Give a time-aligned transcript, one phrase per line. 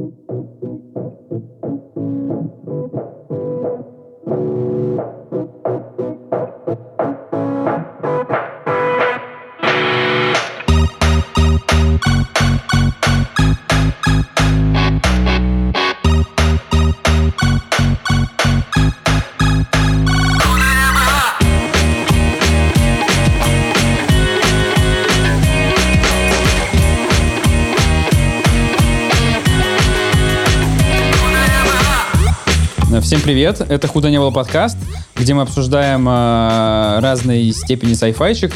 [0.00, 0.80] Всем
[33.30, 34.76] привет, это «Худо не было» подкаст,
[35.14, 38.52] где мы обсуждаем э, разные степени сайфайчик,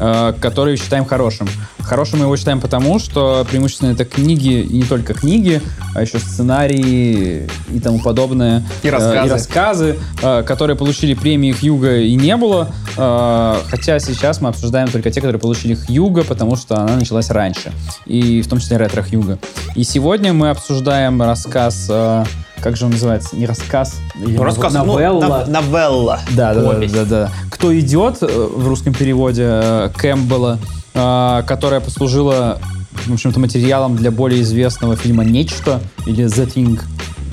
[0.00, 1.46] э, которые считаем хорошим.
[1.80, 5.60] Хорошим мы его считаем потому, что преимущественно это книги, и не только книги,
[5.94, 8.62] а еще сценарии и тому подобное.
[8.82, 9.18] И рассказы.
[9.18, 12.70] Э, и рассказы, э, которые получили премии Хьюга и не было.
[12.96, 17.72] Э, хотя сейчас мы обсуждаем только те, которые получили Хьюга, потому что она началась раньше.
[18.06, 19.38] И в том числе ретро Хьюга.
[19.74, 21.88] И сегодня мы обсуждаем рассказ...
[21.90, 22.24] Э,
[22.64, 25.44] как же он называется, не рассказ, или ну, рассказ, новелла.
[25.46, 26.20] Ну, новелла.
[26.30, 27.30] Да, да, да, да, да.
[27.50, 30.58] Кто идет э, в русском переводе э, Кэмпбелла,
[30.94, 32.58] э, которая послужила,
[33.04, 36.80] в общем-то, материалом для более известного фильма «Нечто» или «The Thing»,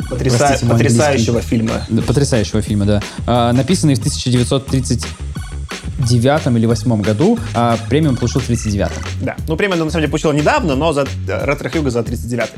[0.09, 0.37] Потряса...
[0.39, 1.87] Простите, потрясающего фильма.
[2.05, 3.01] Потрясающего фильма, да.
[3.25, 5.07] А, написанный в 1930
[5.99, 8.91] девятом или восьмом году, а премию он получил в 39-м.
[9.21, 9.37] Да.
[9.47, 12.49] Ну, премию на самом деле, получил недавно, но за ретро Хьюга за 39-й.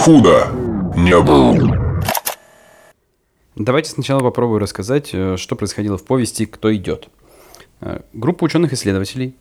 [0.00, 2.00] Худо не был.
[3.56, 7.08] Давайте сначала попробую рассказать, э, что происходило в повести «Кто идет».
[7.80, 9.34] Э, группа ученых-исследователей,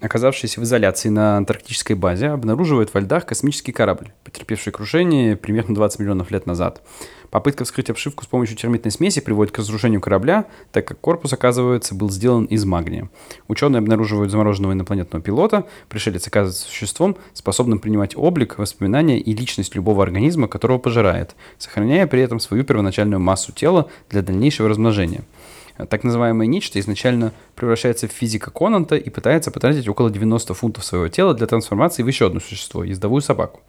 [0.00, 6.00] оказавшаяся в изоляции на антарктической базе, обнаруживает во льдах космический корабль, потерпевший крушение примерно 20
[6.00, 6.82] миллионов лет назад–
[7.30, 11.94] Попытка вскрыть обшивку с помощью термитной смеси приводит к разрушению корабля, так как корпус, оказывается,
[11.94, 13.10] был сделан из магния.
[13.48, 15.66] Ученые обнаруживают замороженного инопланетного пилота.
[15.88, 22.22] Пришелец оказывается существом, способным принимать облик, воспоминания и личность любого организма, которого пожирает, сохраняя при
[22.22, 25.24] этом свою первоначальную массу тела для дальнейшего размножения.
[25.88, 31.08] Так называемое нечто изначально превращается в физика Конанта и пытается потратить около 90 фунтов своего
[31.08, 33.60] тела для трансформации в еще одно существо– ездовую собаку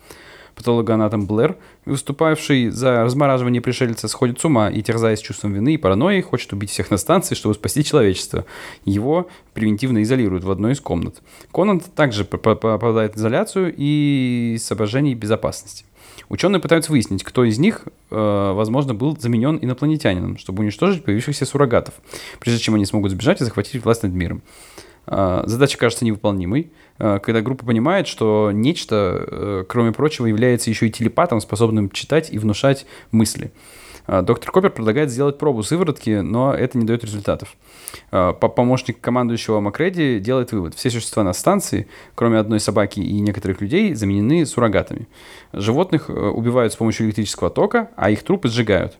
[0.57, 6.21] патологоанатом Блэр, выступавший за размораживание пришельца, сходит с ума и, терзаясь чувством вины и паранойей,
[6.21, 8.45] хочет убить всех на станции, чтобы спасти человечество.
[8.83, 11.21] Его превентивно изолируют в одной из комнат.
[11.53, 15.85] Конант также попадает в изоляцию и соображений безопасности.
[16.29, 21.95] Ученые пытаются выяснить, кто из них, э, возможно, был заменен инопланетянином, чтобы уничтожить появившихся суррогатов,
[22.39, 24.41] прежде чем они смогут сбежать и захватить власть над миром.
[25.07, 26.71] Э, задача кажется невыполнимой.
[26.99, 32.31] Э, когда группа понимает, что нечто, э, кроме прочего, является еще и телепатом, способным читать
[32.31, 33.51] и внушать мысли.
[34.07, 37.55] Доктор Копер предлагает сделать пробу сыворотки, но это не дает результатов.
[38.09, 40.75] Помощник командующего Макреди делает вывод.
[40.75, 45.07] Все существа на станции, кроме одной собаки и некоторых людей, заменены суррогатами.
[45.53, 48.97] Животных убивают с помощью электрического тока, а их трупы сжигают.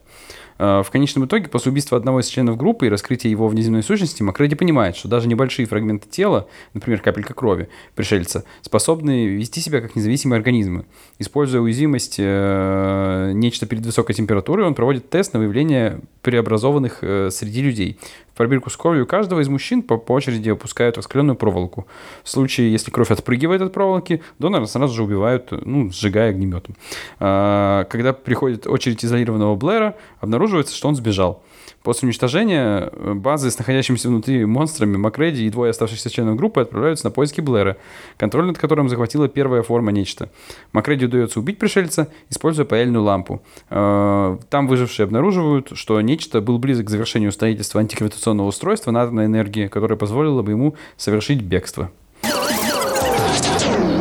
[0.59, 4.23] Э, в конечном итоге, после убийства одного из членов группы и раскрытия его внеземной сущности,
[4.23, 9.95] Макреди понимает, что даже небольшие фрагменты тела, например, капелька крови пришельца, способны вести себя как
[9.95, 10.85] независимые организмы.
[11.19, 17.61] Используя уязвимость э, нечто перед высокой температурой, он проводит тест на выявление преобразованных э, среди
[17.61, 17.97] людей
[18.35, 21.87] пробирку с кровью каждого из мужчин по, по очереди опускают раскаленную проволоку.
[22.21, 26.75] В случае, если кровь отпрыгивает от проволоки, донора сразу же убивают, ну, сжигая огнеметом.
[27.21, 31.41] А, когда приходит очередь изолированного Блэра, обнаруживается, что он сбежал.
[31.83, 37.05] После уничтожения э, базы с находящимися внутри монстрами Макреди и двое оставшихся членов группы отправляются
[37.05, 37.77] на поиски Блэра,
[38.17, 40.29] контроль над которым захватила первая форма нечто.
[40.73, 43.41] Макреди удается убить пришельца, используя паяльную лампу.
[43.69, 49.25] Э, там выжившие обнаруживают, что нечто был близок к завершению строительства антигравитационного устройства на атомной
[49.25, 51.91] энергии, которое позволило бы ему совершить бегство.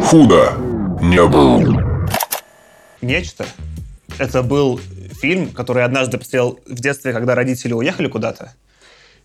[0.05, 0.53] Худо
[1.03, 1.81] не был.
[3.03, 3.45] Нечто.
[4.19, 4.81] Это был
[5.21, 8.53] фильм, который однажды посмотрел в детстве, когда родители уехали куда-то.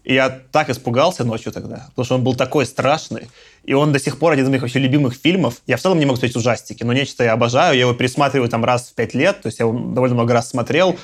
[0.03, 3.29] И я так испугался ночью тогда, потому что он был такой страшный.
[3.63, 5.61] И он до сих пор один из моих вообще любимых фильмов.
[5.67, 7.75] Я в целом не могу смотреть ужастики, но нечто я обожаю.
[7.75, 10.49] Я его пересматриваю там раз в пять лет, то есть я его довольно много раз
[10.49, 10.97] смотрел.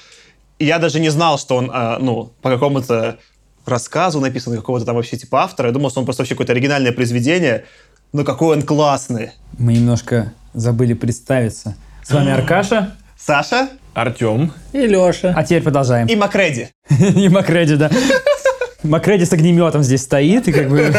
[0.58, 3.20] И я даже не знал, что он, э, ну, по какому-то
[3.68, 5.68] рассказу написан, какого-то там вообще типа автора.
[5.68, 7.66] Я думал, что он просто вообще какое-то оригинальное произведение.
[8.14, 9.32] Но какой он классный.
[9.60, 11.76] Мы немножко забыли представиться.
[12.04, 12.96] С вами Аркаша.
[13.18, 13.70] Саша.
[13.94, 14.54] Артем.
[14.74, 15.34] И Леша.
[15.36, 16.08] А теперь продолжаем.
[16.08, 16.70] И Макреди.
[17.16, 17.90] И Макреди, да.
[18.84, 20.78] Макреди с огнеметом здесь стоит и как бы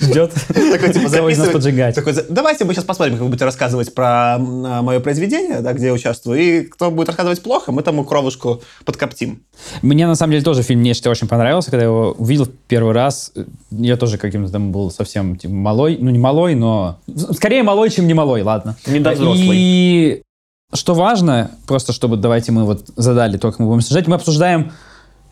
[0.00, 0.32] ждет
[0.72, 1.94] такой, типа, кого из нас поджигать.
[1.94, 4.38] Такой, давайте мы сейчас посмотрим, как вы будете рассказывать про а,
[4.82, 9.44] мое произведение, да, где я участвую, и кто будет рассказывать плохо, мы тому кровушку подкоптим.
[9.80, 11.70] Мне, на самом деле, тоже фильм «Нечто» очень понравился.
[11.70, 13.32] Когда я его увидел первый раз,
[13.70, 15.98] я тоже каким-то там был совсем типа, малой.
[16.00, 16.98] Ну, не малой, но...
[17.32, 18.76] Скорее малой, чем не малой, ладно.
[18.86, 19.56] Недовзрослый.
[19.56, 20.22] И
[20.74, 24.72] Что важно, просто чтобы давайте мы вот задали то, как мы будем обсуждать, мы обсуждаем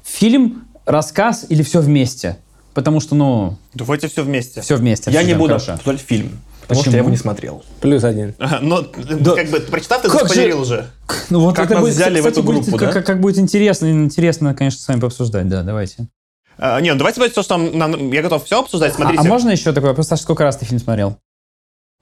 [0.03, 2.39] фильм, рассказ или все вместе.
[2.73, 4.63] Потому что, ну, Давайте все вместе.
[4.63, 5.11] все вместе.
[5.11, 5.73] Я не буду хорошо.
[5.75, 6.93] обсуждать фильм, потому что Почему?
[6.93, 7.65] я его не смотрел.
[7.81, 8.35] Плюс один.
[8.39, 10.87] Ага, Но, как бы, прочитав, ты Как же- заспойлерил уже.
[11.31, 12.93] Ну вот Как это нас будет, взяли в кстати, эту будет группу, как, да?
[12.95, 16.09] как- как будет интересно, интересно, конечно, с вами пообсуждать, да, давайте.
[16.59, 18.93] А, не, ну давайте давайте то, что нам, нам- я готов все обсуждать.
[18.93, 19.21] А, Смотрите.
[19.23, 21.19] а можно еще такой вопрос, Саша, сколько раз ты фильм смотрел?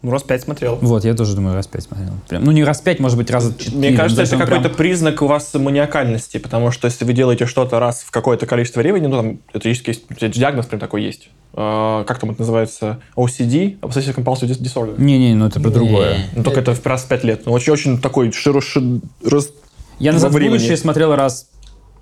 [0.05, 0.79] Ну, раз пять смотрел.
[0.83, 2.11] Вот, я тоже думаю, раз пять смотрел.
[2.29, 3.79] Прям, ну, не раз пять, может быть, раза четыре.
[3.79, 7.47] Мне кажется, это он прям- какой-то признак у вас маниакальности, потому что если вы делаете
[7.47, 11.31] что-то раз в какое-то количество времени, ну, там, это есть, есть диагноз прям такой есть.
[11.55, 13.01] А, как там это называется?
[13.17, 13.79] OCD?
[13.81, 15.01] Obsessive Compulsive Dis- Disorder.
[15.01, 16.19] Не-не, ну это про другое.
[16.37, 17.47] Ну, только это в раз в пять лет.
[17.47, 18.61] Ну, очень-очень такой широ...
[18.61, 19.53] ши- раз-
[19.99, 21.49] Я «Назад в будущее» смотрел раз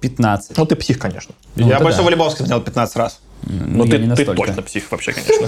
[0.01, 0.59] 15.
[0.59, 1.37] Ну, ты псих, конечно.
[1.55, 2.11] Ну, я это Большого да.
[2.17, 3.21] Лебовского смотрел 15 раз.
[3.45, 4.35] Ну, я ты, не ты настолько.
[4.47, 5.47] точно псих вообще, конечно.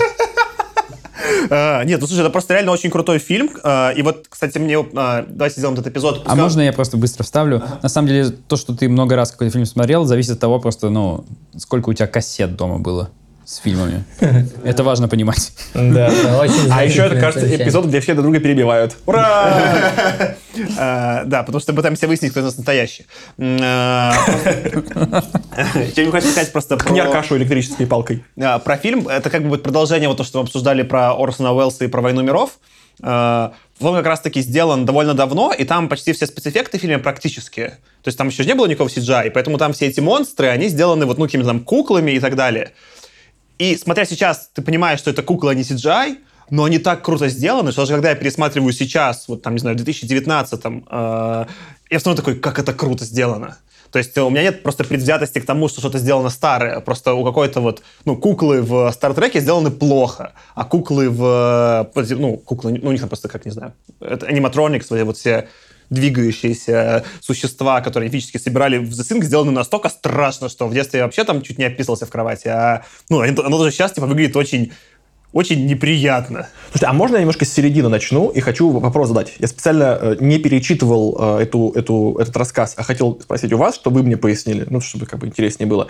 [1.50, 3.50] А, нет, ну слушай, это просто реально очень крутой фильм.
[3.62, 4.79] А, и вот, кстати, мне...
[4.94, 6.23] а, давайте сделаем этот эпизод.
[6.26, 7.62] А можно я просто быстро вставлю?
[7.82, 10.91] На самом деле, то, что ты много раз какой-то фильм смотрел, зависит от того просто,
[10.91, 11.25] ну,
[11.56, 13.11] сколько у тебя кассет дома было
[13.44, 14.05] с фильмами.
[14.64, 15.52] Это важно понимать.
[15.75, 16.06] Да,
[16.41, 18.96] очень А еще это, кажется, эпизод, где все друг друга перебивают.
[19.06, 20.35] Ура!
[20.79, 23.06] А, Да, потому что мы пытаемся выяснить, кто из нас настоящий.
[23.38, 24.14] Я
[25.96, 26.94] не хочу сказать просто про...
[27.02, 28.25] Аркашу электрической палкой.
[28.41, 29.08] А, про фильм.
[29.08, 32.00] Это как бы будет продолжение вот то, что мы обсуждали про Орсона Уэллса и про
[32.00, 32.58] «Войну миров».
[33.81, 37.79] Он как раз-таки сделан довольно давно, и там почти все спецэффекты в фильме практические.
[38.02, 40.69] То есть там еще не было никакого CGI, и поэтому там все эти монстры, они
[40.69, 42.73] сделаны вот ну какими-то там куклами и так далее.
[43.59, 46.19] И смотря сейчас, ты понимаешь, что это кукла, а не CGI,
[46.51, 49.77] но они так круто сделаны, что даже когда я пересматриваю сейчас, вот там, не знаю,
[49.77, 51.47] в 2019-м, э,
[51.91, 53.59] я все равно такой, как это круто сделано.
[53.91, 56.81] То есть у меня нет просто предвзятости к тому, что что-то сделано старое.
[56.81, 62.37] Просто у какой-то вот, ну, куклы в Стартреке сделаны плохо, а куклы в, э, ну,
[62.37, 65.49] куклы, ну, у них просто, как, не знаю, это аниматроникс, вот все
[65.91, 71.05] двигающиеся существа, которые физически собирали в The Thing, сделаны настолько страшно, что в детстве я
[71.05, 72.49] вообще там чуть не описался в кровати.
[72.49, 74.73] А, ну, оно даже сейчас типа выглядит очень,
[75.33, 76.49] очень неприятно.
[76.71, 79.35] Слушайте, а можно я немножко с середины начну и хочу вопрос задать?
[79.39, 83.75] Я специально э, не перечитывал э, эту, эту, этот рассказ, а хотел спросить у вас,
[83.75, 85.89] чтобы вы мне пояснили, ну, чтобы как бы интереснее было.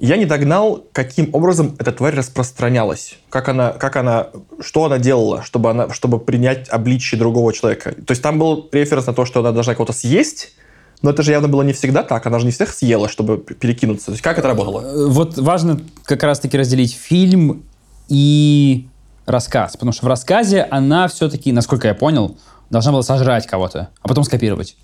[0.00, 3.18] Я не догнал, каким образом эта тварь распространялась.
[3.28, 4.28] Как она, как она,
[4.60, 7.92] что она делала, чтобы, она, чтобы принять обличие другого человека.
[7.92, 10.54] То есть там был референс на то, что она должна кого-то съесть,
[11.02, 12.26] но это же явно было не всегда так.
[12.26, 14.06] Она же не всех съела, чтобы перекинуться.
[14.06, 14.80] То есть как это работало?
[14.80, 17.64] Э, Вот важно как раз-таки разделить фильм
[18.08, 18.88] и
[19.26, 19.72] рассказ.
[19.74, 22.38] Потому что в рассказе она все-таки, насколько я понял,
[22.70, 24.76] должна была сожрать кого-то, а потом скопировать.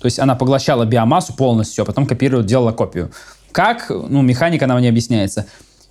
[0.00, 3.10] То есть она поглощала биомассу полностью, а потом копировала, делала копию.
[3.56, 3.88] Как?
[3.88, 5.46] Ну, механика нам не объясняется.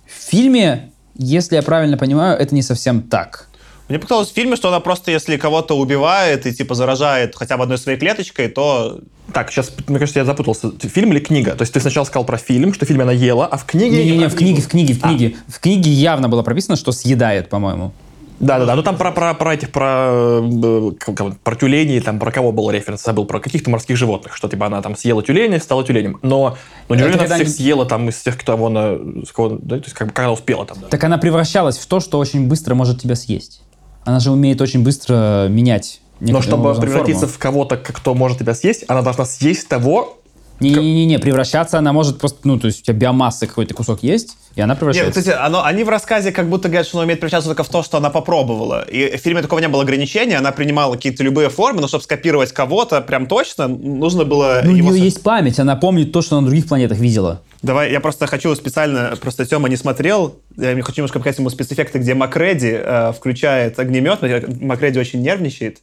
[0.06, 3.48] В фильме, если я правильно понимаю, это не совсем так.
[3.88, 7.64] Мне показалось в фильме, что она просто, если кого-то убивает и типа заражает хотя бы
[7.64, 9.00] одной своей клеточкой, то
[9.32, 10.70] Так, сейчас, мне кажется, я запутался.
[10.78, 11.56] Фильм или книга?
[11.56, 14.04] То есть ты сначала сказал про фильм, что в фильме она ела, а в книге...
[14.04, 15.08] Не-не-не, в книге, в книге, в А.
[15.08, 15.36] книге.
[15.48, 17.92] В книге явно было прописано, что съедает, по-моему.
[18.38, 22.70] Да-да-да, ну там про, про, про этих, про, э, про тюленей, там про кого был
[22.70, 26.18] референс, забыл, про каких-то морских животных, что типа она там съела тюленя, стала тюленем.
[26.22, 26.56] Но,
[26.88, 28.96] но неужели она всех они- съела там из тех, кого она,
[29.26, 30.78] с кого- да, то есть как, как она успела там?
[30.90, 33.62] Так она превращалась в то, что очень быстро может тебя съесть.
[34.04, 36.00] Она же умеет очень быстро менять.
[36.20, 37.34] Но чтобы превратиться форму.
[37.34, 40.18] в кого-то, кто может тебя съесть, она должна съесть того...
[40.60, 44.60] Не-не-не, превращаться она может просто, ну, то есть у тебя биомассы какой-то кусок есть, и
[44.60, 45.20] она Нет, превращается.
[45.20, 47.82] кстати, оно, они в рассказе как будто говорят, что она умеет превращаться только в то,
[47.82, 48.82] что она попробовала.
[48.82, 52.52] И в фильме такого не было ограничения, она принимала какие-то любые формы, но чтобы скопировать
[52.52, 56.46] кого-то прям точно, нужно было Ну, у нее есть память, она помнит то, что на
[56.46, 57.42] других планетах видела.
[57.62, 61.98] Давай, я просто хочу специально, просто Тёма не смотрел, я хочу немножко показать ему спецэффекты,
[61.98, 64.20] где Макреди э, включает огнемет,
[64.60, 65.78] Макреди очень нервничает.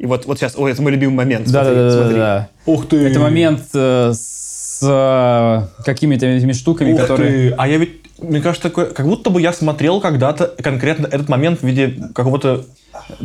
[0.00, 1.46] И вот, вот сейчас, ой, это мой любимый момент.
[1.46, 2.16] Смотри, смотри.
[2.16, 2.48] Да-да-да.
[2.64, 2.96] Ух ты!
[3.06, 7.50] Это момент э, с э, какими-то этими штуками, Ух которые...
[7.50, 7.54] ты!
[7.58, 11.60] А я ведь, мне кажется, такое, как будто бы я смотрел когда-то конкретно этот момент
[11.60, 12.64] в виде какого-то Да,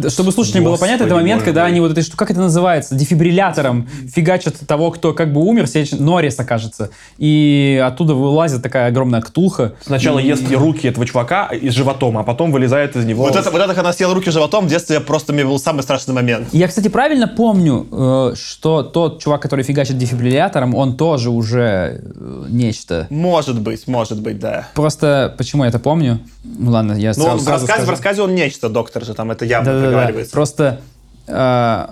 [0.10, 3.88] Чтобы слушателям было понятно, это момент, когда они вот этой штукой, как это называется, дефибриллятором
[4.14, 9.74] фигачат того, кто как бы умер, Сеч- Норриса, кажется, и оттуда вылазит такая огромная ктулха.
[9.82, 13.24] Сначала ест руки этого чувака и с животом, а потом вылезает из него...
[13.24, 15.82] Вот это, вот это, когда она съела руки животом, в детстве просто мне был самый
[15.82, 16.48] страшный момент.
[16.52, 22.46] Я, кстати, правильно помню, э, что тот чувак, который фигачит дефибриллятором, он тоже уже э,
[22.50, 23.08] нечто.
[23.10, 24.68] Может быть, может быть, да.
[24.74, 26.20] Просто почему я это помню?
[26.44, 29.32] Ну ладно, я Ну, сразу, он в, рассказе, в рассказе он нечто, доктор же, там
[29.32, 29.86] это явно Да-да-да.
[29.88, 30.32] проговаривается.
[30.34, 30.82] Просто
[31.28, 31.88] э,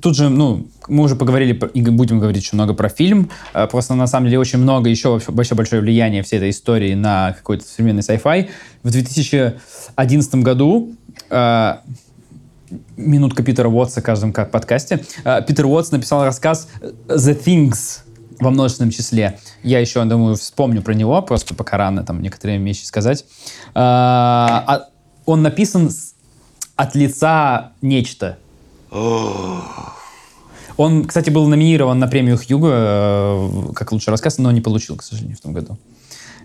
[0.00, 3.30] тут же, ну, мы уже поговорили про- и будем говорить еще много про фильм.
[3.54, 6.94] Э, просто на самом деле очень много еще вообще большое большое влияние всей этой истории
[6.94, 8.48] на какой-то современный sci-fi.
[8.82, 10.92] В 2011 году
[11.30, 11.76] э,
[12.96, 15.04] минутка Питера Уотса в каждом подкасте.
[15.24, 16.68] Э, Питер Уотс написал рассказ
[17.08, 18.00] «The Things»,
[18.40, 19.38] во множественном числе.
[19.62, 23.24] Я еще, думаю, вспомню про него, просто пока рано там некоторые вещи сказать.
[23.74, 24.88] А, а
[25.26, 25.90] он написан
[26.82, 28.38] от лица нечто.
[30.76, 35.02] Он, кстати, был номинирован на премию Хьюго э, как лучший рассказ, но не получил, к
[35.02, 35.78] сожалению, в том году.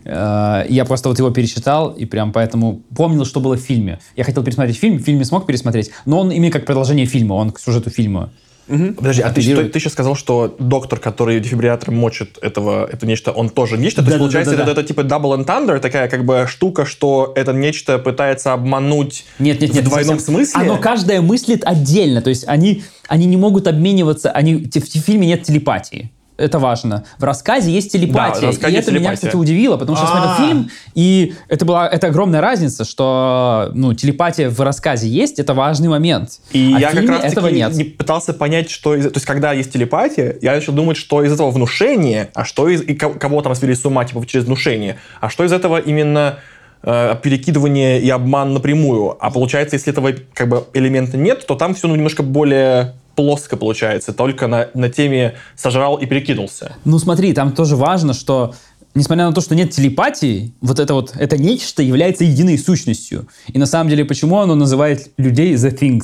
[0.06, 4.00] Э, Я просто вот его перечитал и прям поэтому помнил, что было в фильме.
[4.16, 7.52] Я хотел пересмотреть фильм, фильм не смог пересмотреть, но он именно как продолжение фильма, он
[7.52, 8.30] к сюжету фильма.
[8.68, 13.32] Подожди, а ты, ты, ты сейчас сказал, что доктор, который дефибриллятором мочит этого, это нечто,
[13.32, 14.04] он тоже нечто?
[14.04, 14.20] То есть, Да-да-да-да-да.
[14.20, 19.26] получается, это, это типа double entendre, такая как бы штука, что это нечто пытается обмануть
[19.40, 19.86] Нет, нет, нет.
[19.86, 20.36] в двойном совсем.
[20.36, 20.62] смысле?
[20.62, 22.22] Оно каждое мыслит отдельно.
[22.22, 24.32] То есть они, они не могут обмениваться.
[24.32, 26.12] Они, в, в фильме нет телепатии.
[26.38, 27.04] Это важно.
[27.18, 28.42] В рассказе есть телепатия.
[28.42, 29.16] Да, рассказе и это меня, телепатия.
[29.16, 30.48] кстати, удивило, потому что я смотрел А.
[30.48, 35.90] фильм, и это была это огромная разница, что ну, телепатия в рассказе есть, это важный
[35.90, 36.40] момент.
[36.52, 37.74] И а я в как раз этого нет.
[37.74, 39.06] не пытался понять, что из...
[39.06, 42.82] То есть, когда есть телепатия, я начал думать, что из этого внушение, а что из...
[42.84, 46.38] И ко- кого там свели с ума, типа, через внушение, а что из этого именно
[46.84, 49.18] э, перекидывание и обман напрямую.
[49.20, 53.58] А получается, если этого как бы элемента нет, то там все ну, немножко более плоско
[53.58, 56.76] получается, только на, на теме сожрал и перекинулся.
[56.86, 58.54] Ну смотри, там тоже важно, что
[58.94, 63.28] несмотря на то, что нет телепатии, вот это вот, это нечто является единой сущностью.
[63.48, 66.04] И на самом деле, почему оно называет людей the things?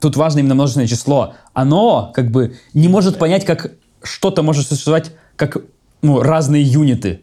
[0.00, 1.34] Тут важно именно множественное число.
[1.52, 3.72] Оно как бы не может понять, как
[4.02, 5.58] что-то может существовать как
[6.00, 7.20] ну, разные юниты.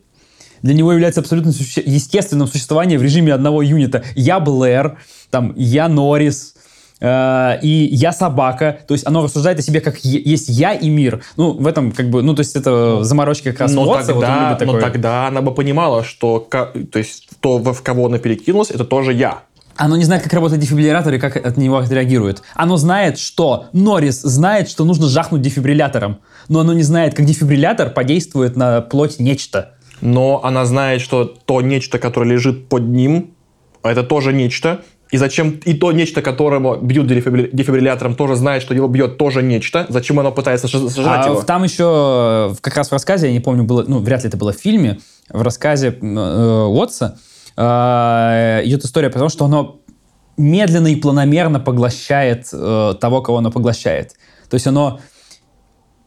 [0.62, 4.04] Для него является абсолютно суще- естественным существование в режиме одного юнита.
[4.16, 5.00] Я Блэр,
[5.32, 6.55] там, я Норрис,
[7.00, 8.80] э, и я собака.
[8.88, 11.24] То есть оно рассуждает о себе как есть я и мир.
[11.38, 14.22] Ну, в этом как бы, ну, то есть это заморочки как раз Но Уотса, вот
[14.22, 18.72] тогда, любит но тогда она бы понимала, что то есть то, в кого она перекинулась,
[18.72, 19.44] это тоже я.
[19.78, 22.42] Оно не знает, как работает дефибриллятор и как от него отреагирует.
[22.56, 27.90] Оно знает, что Норрис знает, что нужно жахнуть дефибриллятором, но оно не знает, как дефибриллятор
[27.90, 29.74] подействует на плоть нечто.
[30.02, 33.32] но она знает, что то нечто, которое лежит под ним,
[33.84, 34.82] это тоже нечто.
[35.12, 39.44] И зачем и то нечто, которого бьют дефибри- дефибриллятором, тоже знает, что его бьет тоже
[39.44, 39.86] нечто.
[39.90, 41.42] Зачем оно пытается сож- сожрать А его?
[41.44, 41.84] там еще,
[42.54, 44.56] в- как раз в рассказе, я не помню, было, ну, вряд ли это было в
[44.58, 47.18] фильме, в рассказе э, Уотса
[47.56, 49.80] э, идет история про то, что оно
[50.38, 54.14] медленно и планомерно поглощает э, того, кого оно поглощает.
[54.50, 55.00] То есть оно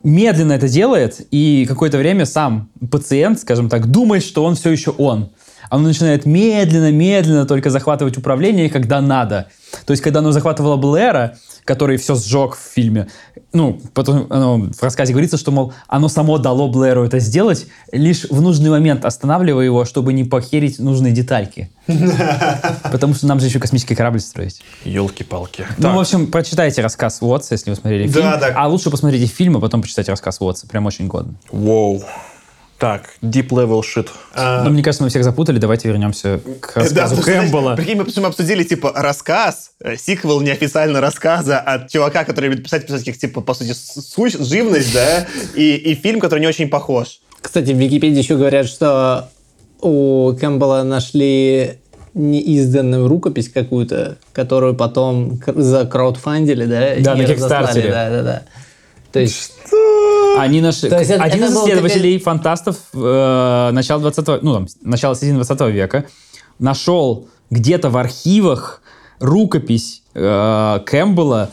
[0.04, 4.90] медленно это делает, и какое-то время сам пациент, скажем так, думает, что он все еще
[4.90, 5.30] он.
[5.70, 9.48] Оно начинает медленно-медленно только захватывать управление, когда надо.
[9.84, 13.08] То есть, когда оно захватывало Блэра, который все сжег в фильме,
[13.52, 18.24] ну, потом оно, в рассказе говорится, что, мол, оно само дало Блэру это сделать, лишь
[18.30, 21.70] в нужный момент останавливая его, чтобы не похерить нужные детальки.
[22.90, 24.62] Потому что нам же еще космический корабль строить.
[24.84, 25.66] Елки-палки.
[25.78, 28.40] Ну, в общем, прочитайте рассказ Уотса, если вы смотрели Да, фильм.
[28.40, 28.52] да.
[28.54, 30.66] А лучше посмотрите фильм, а потом почитайте рассказ Уотса.
[30.66, 31.34] Прям очень годно.
[31.50, 32.02] Воу.
[32.78, 34.08] Так, deep level shit.
[34.36, 35.58] Ну, мне кажется, мы всех запутали.
[35.58, 37.74] Давайте вернемся к Да, рассказу что, знаешь, Кэмпбелла.
[37.74, 42.86] Прикинь, мы почему обсудили, типа, рассказ, э, сиквел неофициально рассказа от чувака, который любит писать,
[42.86, 47.18] писать их, типа, по сути, сущ- живность, да, и, и фильм, который не очень похож.
[47.40, 49.28] Кстати, в Википедии еще говорят, что
[49.80, 51.78] у Кэмпбелла нашли
[52.14, 56.94] неизданную рукопись какую-то, которую потом закраудфандили, да?
[57.00, 57.24] Да, и на.
[57.26, 57.90] Кикстартере.
[57.90, 58.42] Да, да, да.
[59.12, 59.52] То есть,
[60.36, 60.90] Они нашли...
[60.90, 66.04] То есть Один из исследователей, фантастов э, начала 20 ну, там, начала середины 20 века
[66.58, 68.82] нашел где-то в архивах
[69.20, 71.50] рукопись э, Кэмпбелла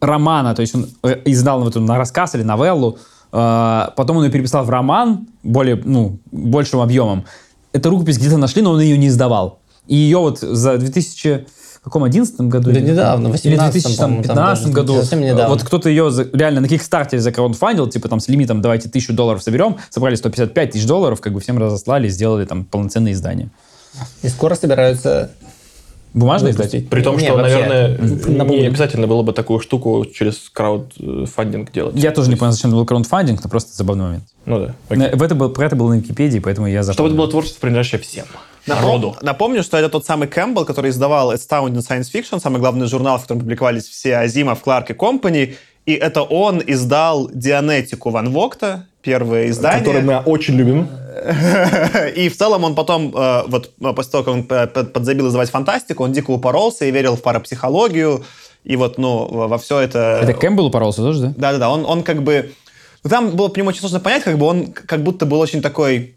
[0.00, 2.98] романа, то есть он э, издал вот на рассказ или новеллу,
[3.32, 7.24] э, потом он ее переписал в роман более, ну, большим объемом.
[7.72, 9.60] Эту рукопись где-то нашли, но он ее не издавал.
[9.86, 11.55] И ее вот за 2000 в
[11.88, 12.70] каком 11 году?
[12.72, 14.94] Да или- недавно, в Или 18-м, по-моему, там 2015 даже, году.
[15.00, 15.48] совсем недавно.
[15.48, 19.42] Вот кто-то ее за- реально на Кикстартере закраудфандил, типа там с лимитом давайте тысячу долларов
[19.42, 23.50] соберем, собрали 155 тысяч долларов, как бы всем разослали, сделали там полноценное издание.
[24.22, 25.30] и скоро собираются
[26.12, 26.50] выпустить.
[26.66, 26.88] издание?
[26.90, 31.72] При том, Не, что, вообще, наверное, на не обязательно было бы такую штуку через краудфандинг
[31.72, 31.94] делать.
[31.96, 34.24] Я тоже не понял, зачем был краудфандинг, но просто забавный момент.
[34.46, 34.74] Ну да.
[34.88, 35.10] окей.
[35.14, 37.12] В это был, про это было на Википедии, поэтому я Чтобы запомнил.
[37.12, 38.24] это было творчество, принадлежащее всем.
[38.66, 39.16] Напом- Народу.
[39.22, 43.22] Напомню, что это тот самый Кэмпбелл, который издавал Astounding Science Fiction, самый главный журнал, в
[43.22, 45.56] котором публиковались все Азимов, Кларк и Компани.
[45.86, 49.80] И это он издал Дианетику Ван Вогта, первое издание.
[49.84, 50.88] Который мы очень любим.
[52.16, 55.48] И в целом он потом, э, вот э, после того, как он п- подзабил издавать
[55.50, 58.24] фантастику, он дико упоролся и верил в парапсихологию.
[58.64, 60.18] И вот, ну, во во все это...
[60.22, 61.34] Это Кэмпбелл упоролся тоже, да?
[61.36, 62.50] Да-да-да, он, он как бы...
[63.04, 65.62] ну, там было по нему очень сложно понять, как бы он как будто был очень
[65.62, 66.15] такой,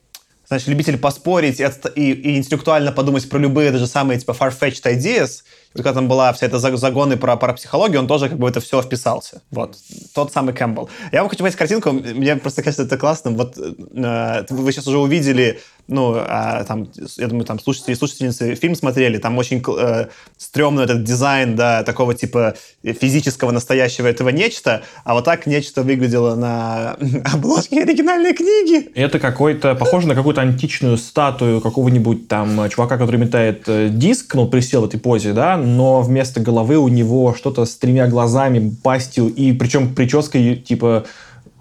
[0.49, 5.43] знаешь, любитель поспорить и, и- и интеллектуально подумать про любые даже самые, типа, far-fetched ideas.
[5.75, 8.49] И когда там была вся эта за- загоны про парапсихологию, он тоже как бы в
[8.49, 9.43] это все вписался.
[9.51, 9.77] Вот.
[10.15, 10.89] Тот самый Кэмпбелл.
[11.11, 11.91] Я вам хочу показать картинку.
[11.91, 13.35] Мне просто кажется это классным.
[13.37, 18.55] Вот э, вы сейчас уже увидели, ну, а, там, я думаю, там слушатели и слушательницы
[18.55, 24.83] фильм смотрели, там очень э, стрёмный этот дизайн, да, такого типа физического настоящего этого нечто,
[25.03, 26.95] а вот так нечто выглядело на
[27.33, 28.89] обложке оригинальной книги.
[28.93, 34.35] Это какой-то, похоже на какую-то античную статую какого-нибудь там э, чувака, который метает э, диск,
[34.35, 38.75] ну, присел в этой позе, да, но вместо головы у него что-то с тремя глазами,
[38.83, 41.05] пастью, и причем прической, типа,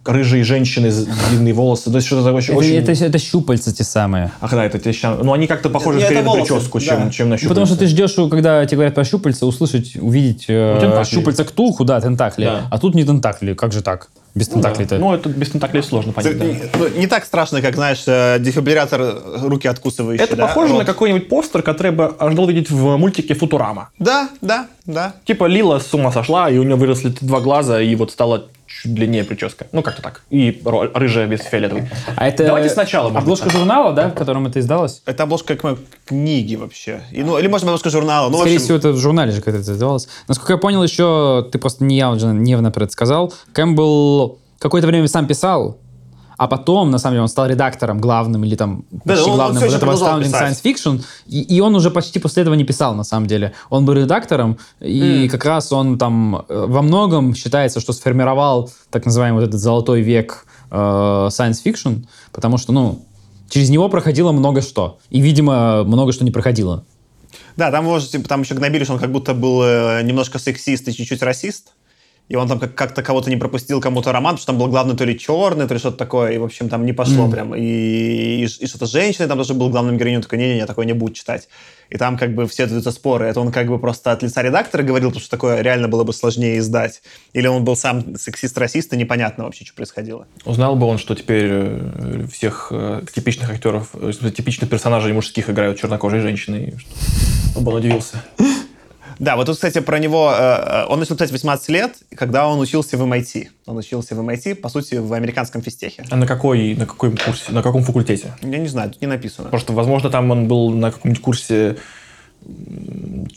[0.09, 2.55] рыжие женщины, с- длинные волосы, то есть что-то очень...
[2.55, 4.33] Это, очень- это, это щупальца те самые.
[4.41, 6.85] Ах, да, это те ща- Ну, они как-то похожи Не, скорее это на прическу, да.
[6.85, 8.15] чем, чем на Ну, Потому что ты щупальца.
[8.15, 12.45] ждешь, когда тебе говорят про щупальца, услышать, увидеть э, Ну, щупальца ктулху, да, тентакли.
[12.45, 12.67] Да.
[12.71, 13.55] А тут не тентакли.
[13.55, 14.09] Как же так?
[14.35, 14.99] Без тентаклей-то.
[14.99, 16.45] Ну, это без тентаклей сложно понять, да.
[16.79, 20.23] Ну, не так страшно, как, знаешь, э, дефибриллятор руки откусывающий.
[20.25, 20.47] Это да?
[20.47, 20.81] похоже Вот.
[20.81, 23.89] на какой-нибудь постер, который бы ожидал видеть в мультике «Футурама».
[23.99, 25.15] Да, да, да.
[25.25, 28.45] Типа Лила с ума сошла, и у нее выросли два глаза, и вот стала
[28.83, 29.67] чуть длиннее прическа.
[29.73, 30.23] Ну, как-то так.
[30.31, 31.89] И рыжая без фиолетовой.
[32.17, 35.03] А это Давайте сначала, обложка быть, журнала, да, в котором это издалось?
[35.07, 37.03] Это обложка к моей книге вообще.
[37.13, 38.29] И, ну, или, может, обложка журнала.
[38.29, 40.09] Ну, Скорее общем, всего, это в журнале же как-то это издавалось.
[40.29, 43.33] Насколько я понял, еще ты просто неявно, неявно про это сказал.
[43.53, 45.79] Кэмпбелл какое-то время сам писал,
[46.39, 49.63] а потом, на самом деле, он стал редактором главным или там Да, почти он- главным
[49.63, 50.53] вот этого Astounding писать.
[50.53, 53.53] Science Fiction, и, и он уже почти после этого не писал, на самом деле.
[53.71, 59.05] Он был редактором, и как раз он там э, во многом считается, что сформировал так
[59.05, 63.03] называемый вот этот золотой век э, Science Fiction, потому что, ну,
[63.51, 64.99] через него проходило много что.
[65.11, 66.85] И, видимо, много что не проходило.
[67.57, 70.95] Да, там, может, там еще гнобили, что он как будто был э, немножко сексист и
[70.95, 71.73] чуть-чуть расист.
[72.29, 74.95] И он там как- как-то кого-то не пропустил, кому-то роман, потому что там был главный
[74.97, 76.33] то ли черный, то ли что-то такое.
[76.33, 77.55] И, в общем, там не пошло прям.
[77.55, 80.21] И, и, и что-то женщины там тоже был главным героинем.
[80.21, 81.49] Такой, не-не-не, такое не будет читать.
[81.89, 83.25] И там как бы все это споры.
[83.27, 86.13] Это он как бы просто от лица редактора говорил, потому что такое реально было бы
[86.13, 87.01] сложнее издать.
[87.33, 90.27] Или он был сам сексист-расист, и непонятно вообще, что происходило.
[90.45, 95.79] Узнал бы он, что теперь э, всех э, типичных актеров, э, типичных персонажей мужских играют
[95.81, 96.75] чернокожие женщины.
[96.75, 96.91] и что-
[97.59, 98.23] Он бы он удивился.
[99.19, 100.33] Да, вот тут, кстати, про него...
[100.33, 103.49] э, э, Он начал писать в 18 лет, когда он учился в MIT.
[103.67, 106.05] Он учился в MIT, по сути, в американском физтехе.
[106.11, 108.35] А на какой, на какой курсе, на каком факультете?
[108.43, 109.49] Я не знаю, тут не написано.
[109.49, 111.77] Просто, возможно, там он был на каком-нибудь курсе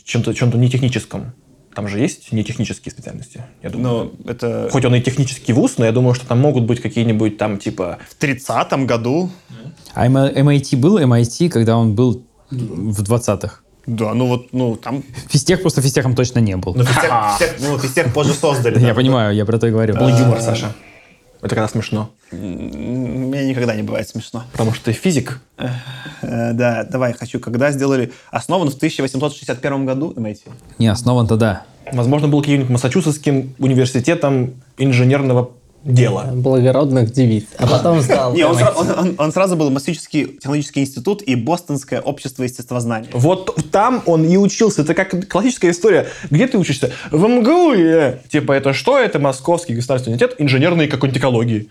[0.04, 1.32] чем-то чем не техническом.
[1.74, 4.12] Там же есть нетехнические специальности, я думаю.
[4.24, 7.38] Ну, это Хоть он и технический вуз, но я думаю, что там могут быть какие-нибудь
[7.38, 7.98] там типа...
[8.08, 9.30] в 30-м году.
[9.94, 13.61] А MIT был MIT, когда он был в 20-х?
[13.86, 15.02] Да, ну вот, ну, там...
[15.28, 16.74] Физтех просто физтехом точно не был.
[16.74, 18.74] Ну, физтех, физтех- ну, физтех позже создали.
[18.74, 18.86] Да, да.
[18.86, 19.94] я понимаю, я про это и говорю.
[19.96, 20.72] Был юмор, Саша.
[21.40, 22.10] Это когда смешно.
[22.30, 24.44] Мне никогда не бывает смешно.
[24.52, 25.40] Потому что ты физик.
[25.58, 27.40] Э, да, давай, хочу.
[27.40, 28.12] Когда сделали...
[28.30, 30.42] Основан в 1861 году MIT.
[30.78, 31.64] Не, основан тогда.
[31.92, 35.50] Возможно, был каким-нибудь Массачусетским университетом инженерного
[35.84, 36.30] дела.
[36.32, 37.44] Благородных девиц.
[37.58, 38.34] А потом стал...
[38.34, 43.08] Не, он, он- он- он сразу был Массачусетский технологический институт и Бостонское общество естествознания.
[43.12, 44.82] Вот там он и учился.
[44.82, 46.06] Это как классическая история.
[46.30, 46.92] Где ты учишься?
[47.10, 47.72] В МГУ.
[47.74, 48.18] э.
[48.30, 48.98] Типа, это что?
[48.98, 51.68] Это Московский государственный университет инженерной какой-нибудь экологии.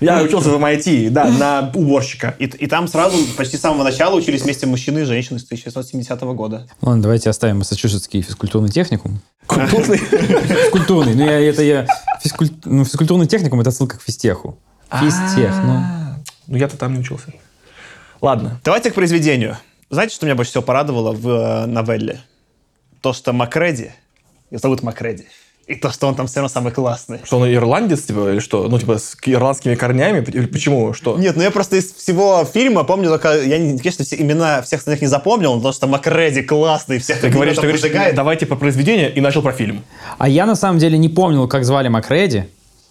[0.00, 2.34] Я учился в MIT, да, на уборщика.
[2.38, 6.20] И, и там сразу, почти с самого начала, учились вместе мужчины и женщины с 1970
[6.34, 6.66] года.
[6.80, 9.20] Ладно, давайте оставим Массачусетский физкультурный техникум.
[9.46, 9.98] Культурный.
[9.98, 11.14] Физкультурный.
[11.14, 11.86] Ну, я, это я...
[12.22, 14.58] физкуль- ну, физкультурный техникум— это ссылка к физтеху.
[14.90, 15.80] Физтех, ну.
[16.46, 17.32] Ну, я-то там не учился.
[18.20, 18.60] Ладно.
[18.64, 19.56] Давайте к произведению.
[19.88, 22.20] Знаете, что меня больше всего порадовало в э, новелле?
[23.00, 23.90] То, что Макреди,
[24.50, 25.26] его зовут Макреди,
[25.70, 27.20] и то, что он там все равно самый классный.
[27.24, 28.66] Что он ирландец, типа, или что?
[28.68, 30.24] Ну, типа, с ирландскими корнями?
[30.26, 30.92] Или Почему?
[30.92, 31.16] Что?
[31.16, 33.40] Нет, ну я просто из всего фильма помню только...
[33.42, 37.20] Я, не- конечно, все имена всех остальных не запомнил, но потому что Макреди классный, всех
[37.20, 38.14] Ты говоришь, ты говоришь, поджигает.
[38.16, 39.82] давайте по произведению, и начал про фильм.
[40.18, 42.44] А я, на самом деле, не помнил, как звали Макреди.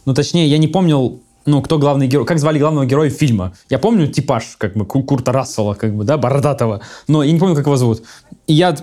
[0.05, 3.53] Ну, точнее, я не помнил, ну, кто главный герой, как звали главного героя фильма.
[3.69, 7.39] Я помню типаж, как бы, Ку- Курта Рассела, как бы, да, бородатого, но я не
[7.39, 8.03] помню, как его зовут.
[8.47, 8.75] И я...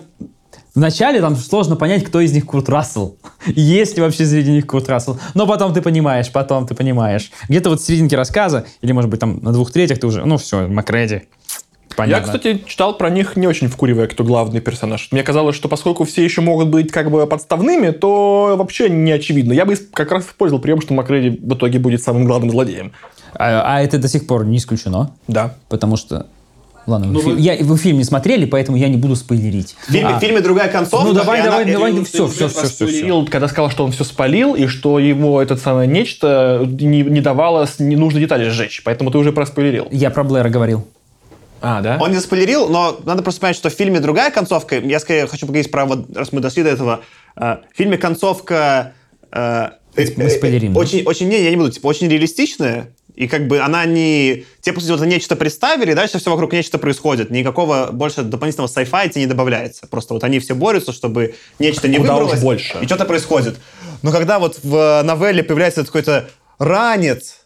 [0.76, 3.16] Вначале там сложно понять, кто из них Курт Рассел.
[3.46, 5.18] Есть ли вообще среди них Курт Рассел.
[5.32, 7.32] Но потом ты понимаешь, потом ты понимаешь.
[7.48, 10.36] Где-то вот в серединке рассказа, или, может быть, там на двух третьих ты уже, ну,
[10.36, 11.22] все, Макреди.
[11.96, 12.30] Понятно.
[12.30, 15.08] Я, кстати, читал про них не очень вкуривая, кто главный персонаж.
[15.12, 19.54] Мне казалось, что поскольку все еще могут быть как бы подставными, то вообще не очевидно.
[19.54, 22.92] Я бы как раз использовал прием, что Макреди в итоге будет самым главным злодеем.
[23.32, 25.10] А, а это до сих пор не исключено.
[25.26, 25.54] Да.
[25.70, 26.26] Потому что...
[26.86, 29.74] Ладно, вы, фи- я, вы фильм не смотрели, поэтому я не буду спойлерить.
[29.88, 31.06] В фильме, А, в фильме другая концовка.
[31.08, 32.74] Ну, давай, и она- давай, и- давай, все, все, все, все, все.
[32.74, 37.20] Спойлерил, когда сказал, что он все спалил, и что ему это самое нечто не, не
[37.20, 38.82] давало с- ненужные детали сжечь.
[38.84, 39.88] Поэтому ты уже проспойлерил.
[39.90, 40.86] Я про Блэра говорил.
[41.60, 41.98] А, да?
[42.00, 44.78] Он не заспойлерил, но надо просто понять, что в фильме другая концовка.
[44.78, 47.00] Я скорее хочу поговорить про, вот, раз мы дошли до этого.
[47.36, 47.40] э,
[47.72, 48.92] В фильме концовка...
[49.32, 49.68] э,
[50.16, 50.80] Мы спойлерим, да?
[50.80, 52.90] Очень, очень, не, я не буду, типа, очень реалистичная.
[53.16, 54.44] И как бы она не...
[54.60, 57.30] Тебе, по сути, вот нечто представили, и дальше все вокруг нечто происходит.
[57.30, 59.86] Никакого больше дополнительного sci-fi тебе не добавляется.
[59.86, 62.40] Просто вот они все борются, чтобы нечто не Куда выбралось.
[62.40, 62.78] больше.
[62.82, 63.56] И что-то происходит.
[64.02, 67.40] Но когда вот в новелле появляется какой-то ранец,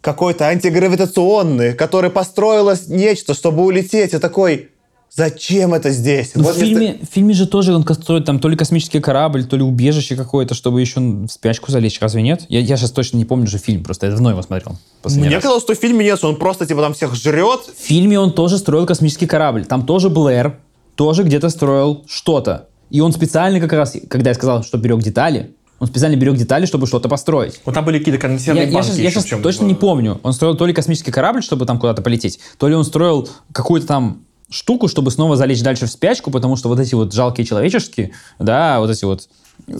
[0.00, 4.70] какой-то антигравитационный, который построилось нечто, чтобы улететь, и такой,
[5.14, 6.32] зачем это здесь?
[6.34, 9.44] Ну, Вот в, фильме, в фильме же тоже он строит там то ли космический корабль,
[9.44, 11.98] то ли убежище какое-то, чтобы еще в спячку залечь.
[12.00, 12.46] Разве нет?
[12.48, 14.76] Я, я сейчас точно не помню же фильм, просто я давно его смотрел.
[15.04, 15.42] Мне раз.
[15.42, 17.60] казалось, что в фильме нет, он просто типа там всех жрет.
[17.76, 19.64] В фильме он тоже строил космический корабль.
[19.64, 20.58] Там тоже Блэр
[20.94, 22.68] тоже где-то строил что-то.
[22.90, 26.66] И он специально как раз, когда я сказал, что берег детали, он специально берег детали,
[26.66, 27.60] чтобы что-то построить.
[27.64, 29.74] Вот там были какие-то Я, консервные я банки я еще щас в чем- точно не
[29.74, 30.20] помню.
[30.22, 33.86] Он строил то ли космический корабль, чтобы там куда-то полететь, то ли он строил какую-то
[33.86, 38.12] там штуку, чтобы снова залечь дальше в спячку, потому что вот эти вот жалкие человеческие,
[38.38, 39.28] да, вот эти вот,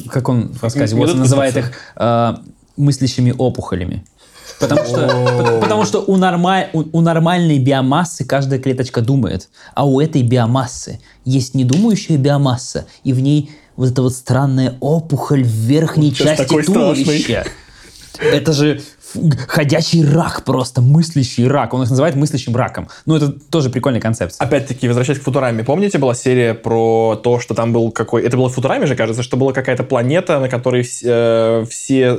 [0.09, 2.35] как он в рассказе, вот называет их э,
[2.77, 4.05] мыслящими опухолями.
[4.59, 9.87] Потому что, пот- потому что у, нормаль- у, у нормальной биомассы каждая клеточка думает, а
[9.87, 15.47] у этой биомассы есть недумающая биомасса, и в ней вот эта вот странная опухоль в
[15.47, 17.05] верхней Сейчас части такой страшный.
[17.05, 17.47] туловища.
[18.19, 18.83] Это же
[19.49, 21.75] ходячий рак просто, мыслящий рак.
[21.75, 22.89] Он их называет мыслящим раком.
[23.07, 24.45] Ну, это тоже прикольная концепция.
[24.45, 28.23] Опять-таки, возвращаясь к Футураме, помните, была серия про то, что там был какой...
[28.23, 32.19] Это было в Футураме же, кажется, что была какая-то планета, на которой э, все...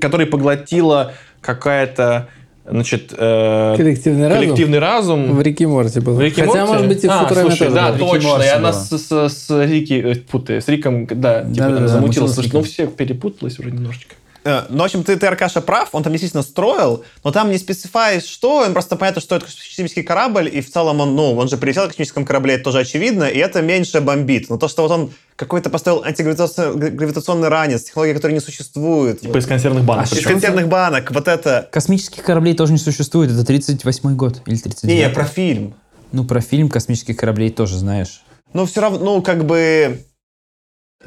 [0.00, 2.28] Которой поглотила какая-то,
[2.68, 3.12] значит...
[3.16, 4.42] э, Коллективный разум?
[4.42, 5.36] коллективный разум.
[5.36, 6.14] В Реке Морти был.
[6.14, 6.72] В Рике Хотя, Морти?
[6.72, 7.90] может быть, и в а, Футураме слушай, тоже да.
[7.92, 8.28] Рике точно.
[8.28, 11.92] Морти И она с, с, с Рики, э, путай, с Риком, да, типа замутилась.
[12.00, 12.60] мутила с Слушай, Риком.
[12.60, 14.14] ну все перепуталось уже немножечко.
[14.44, 17.58] Э, Ну, в общем, ты, ты, Аркаша, прав, он там действительно строил, но там не
[17.58, 21.48] специфирует, что, им просто понятно, что это космический корабль, и в целом он, ну, он
[21.48, 24.48] же прилетел на космическом корабле, это тоже очевидно, и это меньше бомбит.
[24.48, 29.38] Но то, что вот он какой-то поставил антигравитационный гравитационный ранец, технология, которая не существует, Типа
[29.38, 30.08] из консервных банок.
[30.10, 31.68] А из консервных банок, вот это...
[31.70, 33.30] Космических кораблей тоже не существует.
[33.30, 35.74] Это 38 год или 39 Не, про фильм.
[36.12, 38.22] Ну, про фильм космических кораблей тоже знаешь.
[38.52, 40.04] Ну, все равно, ну, как бы...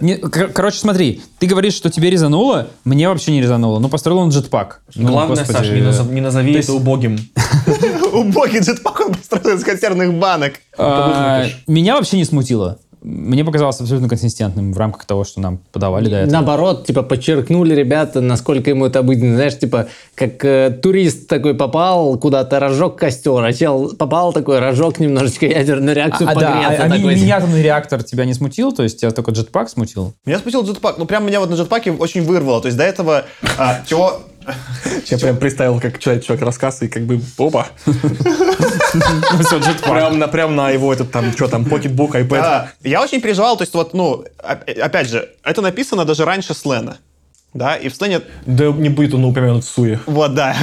[0.01, 3.79] Не, кор- короче, смотри, ты говоришь, что тебе резануло, мне вообще не резануло.
[3.79, 4.81] Ну, построил он джетпак.
[4.95, 7.17] Ну, Главное, господи, Саша, не, назов- не назови то это убогим.
[8.13, 10.53] Убогий джетпак он построил из консервных банок.
[10.77, 12.79] а, меня вообще не смутило.
[13.05, 16.31] Мне показалось абсолютно консистентным в рамках того, что нам подавали до этого.
[16.31, 19.35] Наоборот, типа, подчеркнули ребята, насколько ему это обыденно.
[19.35, 24.97] Знаешь, типа, как э, турист такой попал куда-то, разжег костер, а чел попал такой, разжег
[24.99, 27.15] немножечко ядерную реакцию, А, да, погреться а, а ми- такой.
[27.15, 28.71] миниатюрный реактор тебя не смутил?
[28.71, 30.15] То есть тебя только джетпак смутил?
[30.25, 30.97] Меня смутил джетпак.
[30.97, 32.59] Ну, прям меня вот на джетпаке очень вырвало.
[32.59, 33.25] То есть до этого...
[33.59, 34.19] а, чего...
[35.07, 40.55] Я прям представил, как человек, человек рассказ, и как бы, опа, Ну, прям на, прям
[40.55, 42.29] на его этот там, что там, покетбук, iPad.
[42.29, 46.53] Да, я очень переживал, то есть вот, ну, оп- опять же, это написано даже раньше
[46.53, 46.97] Слена.
[47.53, 49.99] Да, и в Слене, Да не будет он упомянут в Суе.
[50.05, 50.53] вот, да,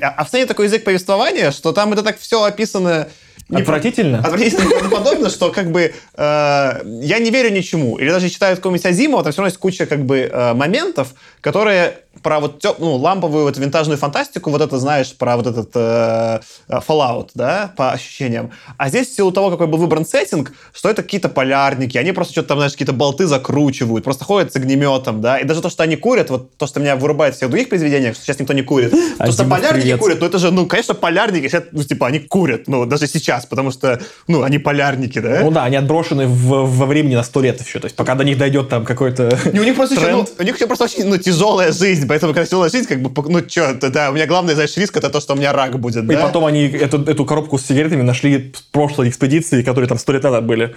[0.16, 3.06] а в Слене такой язык повествования, что там это так все описано...
[3.48, 4.18] не- Отвратительно?
[4.18, 7.98] Отвратительно и правдоподобно, что как бы э, я не верю ничему.
[7.98, 11.98] Или даже читаю какого-нибудь Азимова, там все равно есть куча как бы э, моментов, которые
[12.22, 16.40] про вот тё- ну, ламповую вот винтажную фантастику, вот это знаешь, про вот этот э,
[16.68, 18.50] э, Fallout, да, по ощущениям.
[18.76, 22.32] А здесь в силу того, какой был выбран сеттинг, что это какие-то полярники, они просто
[22.32, 25.82] что-то там, знаешь, какие-то болты закручивают, просто ходят с огнеметом, да, и даже то, что
[25.84, 28.62] они курят, вот то, что меня вырубает в всех других произведениях, что сейчас никто не
[28.62, 30.00] курит, то, что полярники привет.
[30.00, 33.46] курят, ну это же, ну, конечно, полярники, это, ну, типа, они курят, ну, даже сейчас,
[33.46, 35.40] потому что, ну, они полярники, да?
[35.42, 37.78] Ну да, они отброшены в- во времени на сто лет еще.
[37.78, 40.42] То есть пока до них дойдет там какой-то И у них просто еще, ну, у
[40.42, 43.74] них еще просто очень, ну, тяжелая жизнь, поэтому, когда тяжелая жизнь, как бы, ну, что,
[43.90, 46.26] да, у меня главный, знаешь, риск это то, что у меня рак будет, И да?
[46.26, 50.22] потом они эту, эту коробку с сигаретами нашли в прошлой экспедиции, которые там сто лет
[50.22, 50.74] назад были.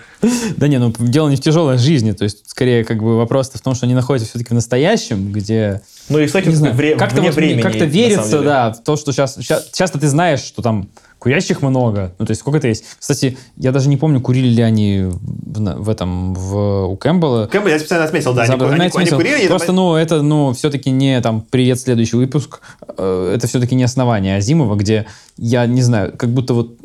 [0.58, 3.62] Да не, ну дело не в тяжелой жизни, то есть скорее как бы вопрос в
[3.62, 7.18] том, что они находятся все-таки в настоящем, где Ну и, кстати, не знаю, вре- как-то
[7.18, 7.62] вне вот времени.
[7.62, 9.38] как-то верится, да, в то, что сейчас,
[9.74, 10.88] часто ты знаешь, что там
[11.24, 12.84] курящих много, ну то есть сколько-то есть.
[13.00, 17.48] Кстати, я даже не помню, курили ли они в, в этом в у Кэмпбелла.
[17.48, 19.96] Кэмпбелл я специально отметил, да, они, Забыл, ку- они, знаете, они курили, Просто, там- ну,
[19.96, 22.60] это, ну, все-таки не там привет следующий выпуск.
[22.98, 25.06] Э, Это все-таки не основание Азимова, где
[25.38, 26.78] я не знаю, как будто вот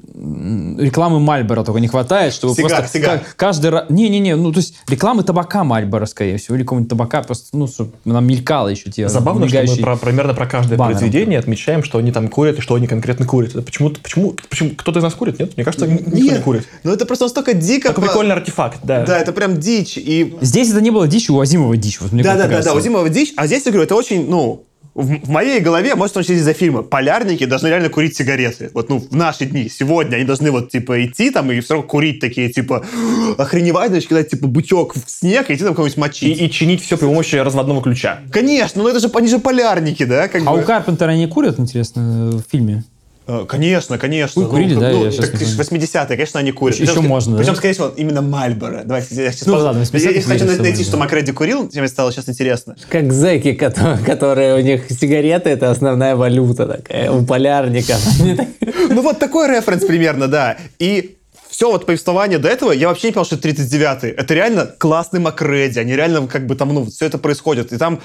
[0.78, 3.18] рекламы Мальбора только не хватает, чтобы Сигар, просто сигар.
[3.20, 3.84] ка- каждый раз...
[3.88, 7.92] Не-не-не, ну, то есть рекламы табака Мальбора, скорее всего, или какого-нибудь табака, просто, ну, чтобы
[8.04, 10.98] нам мелькало еще те Забавно, что мы мигающие- про- примерно про каждое баннером.
[11.00, 13.50] произведение отмечаем, что они там курят и что они конкретно курят.
[13.50, 15.56] Это почему, почему, почему кто-то из нас курит, нет?
[15.56, 16.66] Мне кажется, никто не Нет, курит.
[16.84, 17.88] ну, это просто настолько дико.
[17.88, 19.04] Такой по- прикольный артефакт, да.
[19.04, 20.36] Да, это прям дичь, и...
[20.40, 22.00] Здесь это не было дичь, у Азимова дичь.
[22.00, 22.78] Вот мне Да, как-то да, да, да, кажется.
[22.78, 24.64] у Зимова дичь, а здесь, я говорю, это очень, ну,
[25.02, 28.70] в, в моей голове, может, он через из-за фильма, полярники должны реально курить сигареты.
[28.74, 31.88] Вот, ну, в наши дни, сегодня они должны вот, типа, идти там и все равно
[31.88, 32.84] курить такие, типа,
[33.38, 36.40] охреневать, значит, кидать, типа, бутек в снег и идти там кого-нибудь И, мочить.
[36.40, 38.20] и чинить все при помощи разводного ключа.
[38.32, 40.28] Конечно, ну это же, они же полярники, да?
[40.28, 40.60] Как А бы.
[40.60, 42.84] у Карпентера они курят, интересно, в фильме?
[43.30, 44.40] Э, Конечно, конечно.
[44.42, 44.90] Вы курили, да?
[44.90, 45.60] Я щас так не помню.
[45.60, 46.76] 80-е, конечно, они курят.
[46.80, 47.42] Еще Причем, можно, да?
[47.42, 48.82] Причем, скорее всего, именно Мальборо.
[48.86, 51.00] Давайте, я сейчас Ну пос- ладно, в 80-х Я, я хочу что найти, что Marlboro.
[51.00, 52.74] Макреди курил, мне стало сейчас интересно.
[52.88, 58.00] Как зэки, которые, которые у них сигареты это основная валюта такая у полярников.
[58.36, 58.48] Так-
[58.90, 60.56] Ну вот такой референс примерно, да.
[60.78, 61.16] И
[61.50, 64.08] все вот повествование до этого, я вообще не понял, что это 39-й.
[64.10, 65.80] Это реально классный Макреди.
[65.80, 67.72] Они реально как бы там, ну, все это происходит.
[67.72, 68.00] И там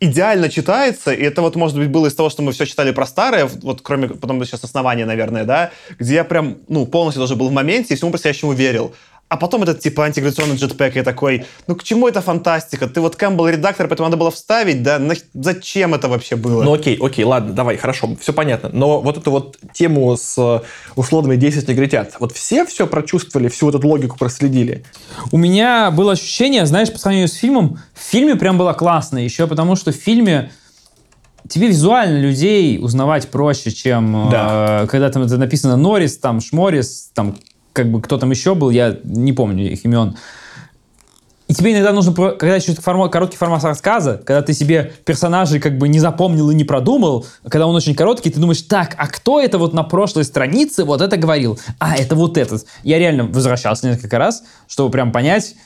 [0.00, 3.06] идеально читается, и это вот, может быть, было из того, что мы все читали про
[3.06, 7.48] старое, вот кроме потом сейчас основания, наверное, да, где я прям, ну, полностью тоже был
[7.48, 8.94] в моменте и всему по-настоящему верил.
[9.30, 12.88] А потом этот типа антигравитационный джетпэк, я такой, ну к чему эта фантастика?
[12.88, 14.98] Ты вот Кэмпбелл редактор, поэтому надо было вставить, да?
[14.98, 16.64] Нах- Зачем это вообще было?
[16.64, 18.70] Ну окей, окей, ладно, давай, хорошо, все понятно.
[18.72, 20.62] Но вот эту вот тему с
[20.96, 24.82] условными 10 негритят, вот все все прочувствовали, всю эту логику проследили?
[25.30, 29.46] У меня было ощущение, знаешь, по сравнению с фильмом, в фильме прям было классно, еще
[29.46, 30.50] потому что в фильме
[31.48, 34.80] тебе визуально людей узнавать проще, чем Да.
[34.82, 37.36] э, когда там это написано Норрис, там Шморис, там
[37.80, 40.16] как бы кто там еще был, я не помню их имен.
[41.48, 45.88] И тебе иногда нужно, когда еще короткий формат рассказа, когда ты себе персонажей как бы
[45.88, 49.58] не запомнил и не продумал, когда он очень короткий, ты думаешь, так, а кто это
[49.58, 51.58] вот на прошлой странице вот это говорил?
[51.78, 52.66] А, это вот этот.
[52.84, 55.56] Я реально возвращался несколько раз, чтобы прям понять,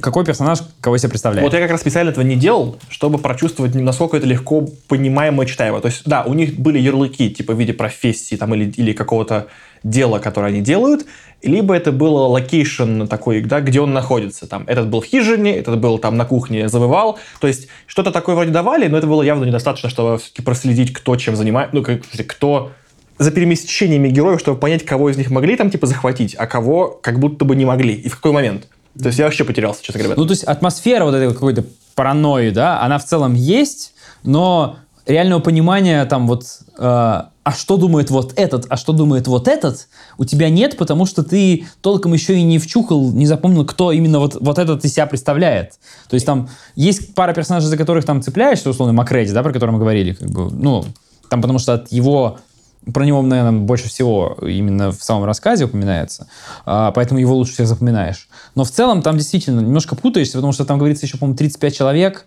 [0.00, 1.44] какой персонаж кого себе представляет.
[1.44, 5.46] Вот я как раз специально этого не делал, чтобы прочувствовать, насколько это легко понимаемо и
[5.46, 5.80] читаемо.
[5.80, 9.46] То есть, да, у них были ярлыки, типа в виде профессии там, или, или какого-то
[9.82, 11.06] дела, которое они делают,
[11.42, 14.46] либо это было location такой, да, где он находится.
[14.46, 17.18] Там, этот был в хижине, этот был там на кухне завывал.
[17.40, 21.16] То есть, что-то такое вроде давали, но это было явно недостаточно, чтобы все-таки проследить, кто
[21.16, 22.72] чем занимается, ну, как, кто
[23.18, 27.20] за перемещениями героев, чтобы понять, кого из них могли там, типа, захватить, а кого как
[27.20, 28.68] будто бы не могли, и в какой момент.
[29.00, 30.16] То есть я вообще потерялся, честно говоря.
[30.16, 34.76] Ну, то есть атмосфера вот этой какой-то паранойи, да, она в целом есть, но
[35.06, 36.44] реального понимания там вот,
[36.78, 41.06] э, а что думает вот этот, а что думает вот этот, у тебя нет, потому
[41.06, 44.92] что ты толком еще и не вчухал, не запомнил, кто именно вот, вот этот из
[44.92, 45.72] себя представляет.
[46.08, 49.70] То есть там есть пара персонажей, за которых там цепляешься, условно, Макреди, да, про который
[49.70, 50.84] мы говорили, как бы, ну,
[51.28, 52.38] там потому что от его
[52.92, 56.26] про него, наверное, больше всего именно в самом рассказе упоминается,
[56.66, 58.28] а, поэтому его лучше всех запоминаешь.
[58.54, 62.26] Но в целом там действительно немножко путаешься, потому что там говорится еще, по-моему, 35 человек.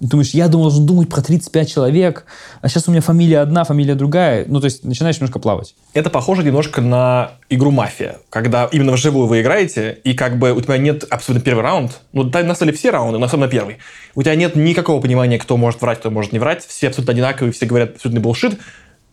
[0.00, 2.24] И думаешь, я должен думать про 35 человек,
[2.60, 4.44] а сейчас у меня фамилия одна, фамилия другая.
[4.46, 5.74] Ну, то есть начинаешь немножко плавать.
[5.92, 10.60] Это похоже немножко на игру «Мафия», когда именно вживую вы играете, и как бы у
[10.60, 13.78] тебя нет абсолютно первый раунд, ну, да, на самом все раунды, но особенно первый.
[14.14, 17.52] У тебя нет никакого понимания, кто может врать, кто может не врать, все абсолютно одинаковые,
[17.52, 18.60] все говорят абсолютный булшит,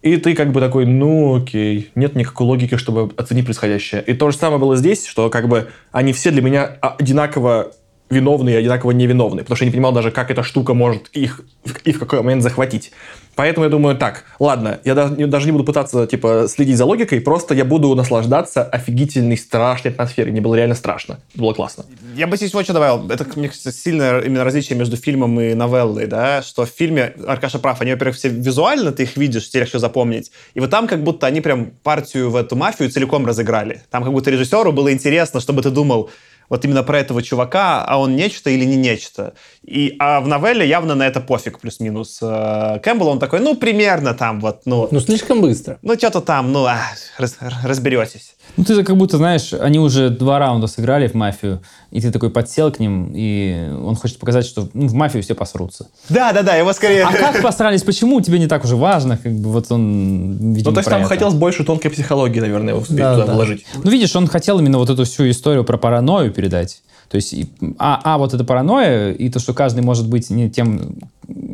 [0.05, 4.03] и ты как бы такой, ну окей, нет никакой логики, чтобы оценить происходящее.
[4.05, 7.71] И то же самое было здесь, что как бы они все для меня одинаково
[8.11, 11.41] виновные и одинаково невиновные, потому что я не понимал даже, как эта штука может их
[11.85, 12.91] и в какой момент захватить.
[13.35, 17.53] Поэтому я думаю, так, ладно, я даже, не- буду пытаться, типа, следить за логикой, просто
[17.53, 20.31] я буду наслаждаться офигительной, страшной атмосферой.
[20.31, 21.19] Мне было реально страшно.
[21.35, 21.85] Было классно.
[22.15, 23.09] Я бы здесь вот что добавил.
[23.09, 27.59] Это, мне кажется, сильное именно различие между фильмом и новеллой, да, что в фильме, Аркаша
[27.59, 30.31] прав, они, во-первых, все визуально, ты их видишь, тебе легче запомнить.
[30.53, 33.81] И вот там как будто они прям партию в эту мафию целиком разыграли.
[33.91, 36.09] Там как будто режиссеру было интересно, чтобы ты думал,
[36.49, 39.33] вот именно про этого чувака, а он нечто или не нечто.
[39.63, 42.19] И, а в новелле явно на это пофиг, плюс-минус.
[42.21, 45.79] Э, Кэмпбелл, он такой, ну, примерно там вот, ну, Ну, слишком быстро.
[45.81, 46.77] ну, что-то там, ну, а,
[47.17, 48.35] раз- разберетесь.
[48.57, 52.29] Ну, ты как будто, знаешь, они уже два раунда сыграли в мафию, и ты такой
[52.29, 55.87] подсел к ним, и он хочет показать, что ну, в мафию все посрутся.
[56.09, 57.03] Да-да-да, его скорее...
[57.05, 60.73] А как посрались, почему, тебе не так уже важно, как бы вот он, видимо, Ну,
[60.75, 61.09] то есть там это.
[61.09, 63.33] хотелось больше тонкой психологии, наверное, успеть Да, туда да.
[63.33, 63.65] вложить.
[63.83, 66.81] Ну, видишь, он хотел именно вот эту всю историю про паранойю передать.
[67.09, 67.35] То есть,
[67.77, 70.97] а, а вот эта паранойя, и то, что каждый может быть не тем,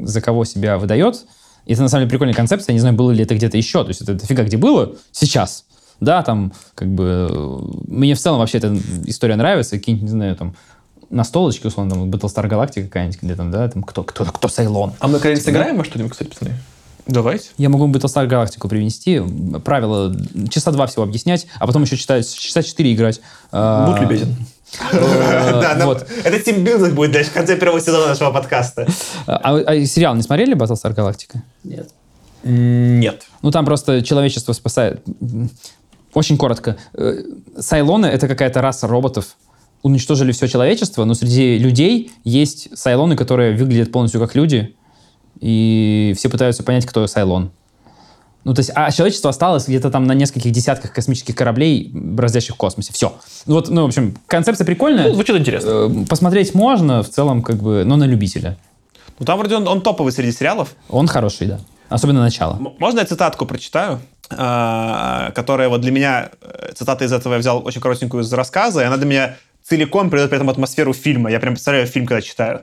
[0.04, 1.26] за кого себя выдает,
[1.66, 3.90] это на самом деле прикольная концепция, я не знаю, было ли это где-то еще, то
[3.90, 5.66] есть это дофига где было сейчас,
[6.00, 10.56] да, там, как бы, мне в целом вообще эта история нравится, какие-нибудь, не знаю, там,
[11.10, 14.94] на столочке, условно, там, Battlestar Galactica какая-нибудь, где там, да, там, кто, кто, кто Сайлон.
[15.00, 16.54] А мы когда-нибудь сыграем во что-нибудь, кстати, пацаны?
[17.08, 17.50] Давайте.
[17.58, 19.22] Я могу Battlestar Galactica привнести,
[19.64, 20.16] правила
[20.50, 23.22] часа два всего объяснять, а потом еще читать, часа четыре играть.
[23.52, 24.36] А, Будь любезен.
[24.80, 26.08] Вот.
[26.24, 28.88] это тимбилдинг будет дальше в конце первого сезона нашего подкаста.
[29.28, 31.40] А, а сериал не смотрели Battlestar Galactica?
[31.64, 31.90] Нет.
[32.44, 33.24] Нет.
[33.42, 35.02] Ну, там просто человечество спасает.
[36.14, 36.78] Очень коротко.
[36.94, 37.24] Э,
[37.60, 39.36] Сайлоны— это какая-то раса роботов.
[39.84, 44.76] Уничтожили все человечество, но среди людей есть сайлоны, которые выглядят полностью как люди.
[45.40, 47.52] и все пытаются понять, кто Сайлон.
[48.44, 52.58] Ну, то есть, а человечество осталось где-то там на нескольких десятках космических кораблей, бороздящих в
[52.58, 52.92] космосе.
[52.92, 53.16] Все.
[53.46, 55.10] Вот, ну, в общем, концепция прикольная.
[55.10, 55.70] Ну, звучит интересно.
[55.70, 58.58] Э, Посмотреть можно, в целом, как бы, но на любителя.
[59.20, 60.76] Ну, там вроде он, он топовый среди сериалов.
[60.90, 61.60] Он хороший, да.
[61.90, 62.58] Особенно начало.
[62.80, 64.00] Можно я цитатку прочитаю?
[64.30, 68.82] А, которая вот для меня, э, цитата из этого я взял очень коротенькую из рассказа,
[68.82, 71.30] и она для меня целиком придает при этом атмосферу фильма.
[71.30, 72.62] Я прям представляю фильм, когда читаю.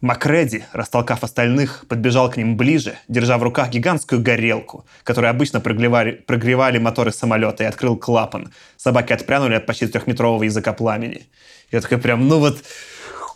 [0.00, 6.12] Макреди, растолкав остальных, подбежал к ним ближе, держа в руках гигантскую горелку, которой обычно прогревали,
[6.12, 8.52] прогревали моторы самолета, и открыл клапан.
[8.76, 11.26] Собаки отпрянули от почти трехметрового языка пламени.
[11.72, 12.58] Я такой прям, ну вот,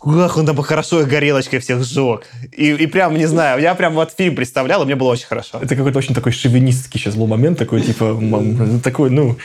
[0.03, 2.27] Ах, он там хорошо горелочкой всех сжег.
[2.51, 5.59] И, и прям, не знаю, я прям вот фильм представлял, и мне было очень хорошо.
[5.61, 8.19] Это какой-то очень такой шовинистский сейчас был момент, такой, типа,
[8.83, 9.37] такой, ну,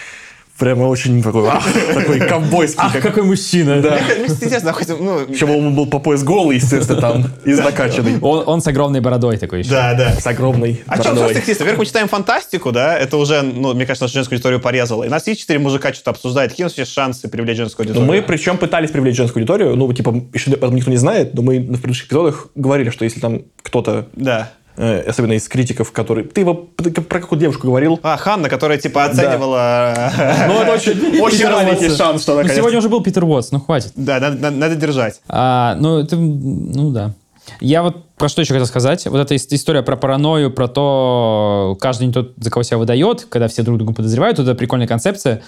[0.58, 1.64] прямо очень такой, ах,
[1.94, 2.82] такой ковбойский.
[2.92, 3.80] как- какой мужчина!
[3.82, 3.98] Да.
[4.18, 8.18] Мне интересно, хоть, ну, Причем он был по пояс голый, естественно, там, и накачанный.
[8.20, 9.70] Он, он с огромной бородой такой еще.
[9.70, 10.12] да, да.
[10.20, 11.30] С огромной А что, бородой.
[11.30, 11.64] что стихисты?
[11.64, 15.04] Во-первых, мы читаем фантастику, да, это уже, ну, мне кажется, нашу женскую аудиторию порезало.
[15.04, 17.92] И нас есть четыре мужика что-то обсуждают, какие у нас есть шансы привлечь женскую Ну,
[17.92, 18.22] аудиторию.
[18.22, 21.42] мы причем пытались привлечь женскую аудиторию, ну, типа, еще об этом никто не знает, но
[21.42, 24.50] мы в предыдущих эпизодах говорили, что если там кто-то, Да.
[24.76, 26.24] Э, особенно из критиков, который...
[26.24, 27.98] Ты его про какую девушку говорил?
[28.02, 30.12] А, Ханна, которая, типа, оценивала...
[30.48, 33.60] Ну, это очень, очень маленький шанс, что она, Ну, сегодня уже был Питер Уотс, ну
[33.60, 33.92] хватит.
[33.96, 35.20] Да, надо, держать.
[35.28, 37.14] А, ну, это, ну да.
[37.60, 39.06] Я вот про что еще хотел сказать.
[39.06, 43.24] Вот эта ис- история про паранойю, про то, каждый не тот, за кого себя выдает,
[43.28, 45.42] когда все друг друга подозревают, это прикольная концепция.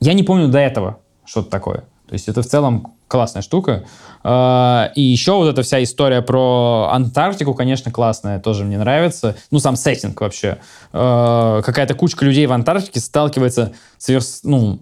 [0.00, 1.84] Я не помню до этого что-то такое.
[2.08, 3.84] То есть это в целом классная штука.
[4.22, 9.36] А, И еще вот эта вся история про Антарктику, конечно, классная, тоже мне нравится.
[9.50, 10.58] Ну, сам сеттинг вообще.
[10.92, 14.80] А, Какая-то кучка людей в Антарктике сталкивается с, ну,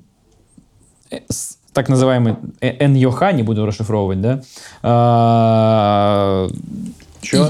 [1.11, 4.41] э, с так называемый э, НЙОХ, не буду расшифровывать, да?
[4.83, 6.49] А,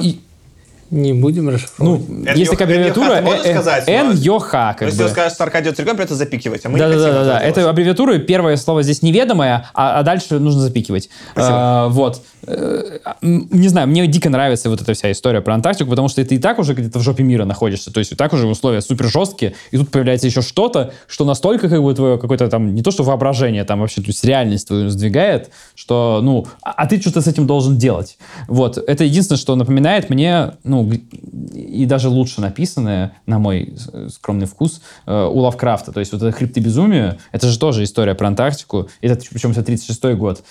[0.03, 0.21] и- и-
[0.91, 2.09] Не будем расшифровывать.
[2.09, 5.11] ну, есть такая аббревиатура ты э, э, сказать, но- НЙОХ, как Но если ты бы.
[5.11, 6.65] скажешь Аркадию целиком, придется запикивать.
[6.65, 7.41] А мы не Да, да, хотим да, да, да.
[7.41, 11.09] Это аббревиатура, первое слово здесь неведомое, а, а дальше нужно запикивать.
[11.37, 12.23] А, вот.
[12.47, 16.35] Э, Не знаю, мне дико нравится вот эта вся история про Антарктику, потому что ты
[16.35, 17.93] и так уже где-то в жопе мира находишься.
[17.93, 21.69] То есть и так уже условия супер жесткие, и тут появляется еще что-то, что настолько
[21.69, 24.91] как бы твое какое-то там, не то что воображение, там вообще то есть реальность твою
[24.91, 28.19] сдвигает, что, ну, а, а ты что-то с этим должен делать.
[28.49, 28.77] Вот.
[28.79, 30.97] Это единственное, что напоминает мне, ну, г-
[31.55, 33.75] и даже лучше написанное, на мой
[34.11, 35.93] скромный вкус, э, у Лавкрафта.
[35.93, 38.89] То есть вот это «Хребты безумия», это же тоже история про Антарктику.
[39.01, 40.43] Это, причем это 36 год.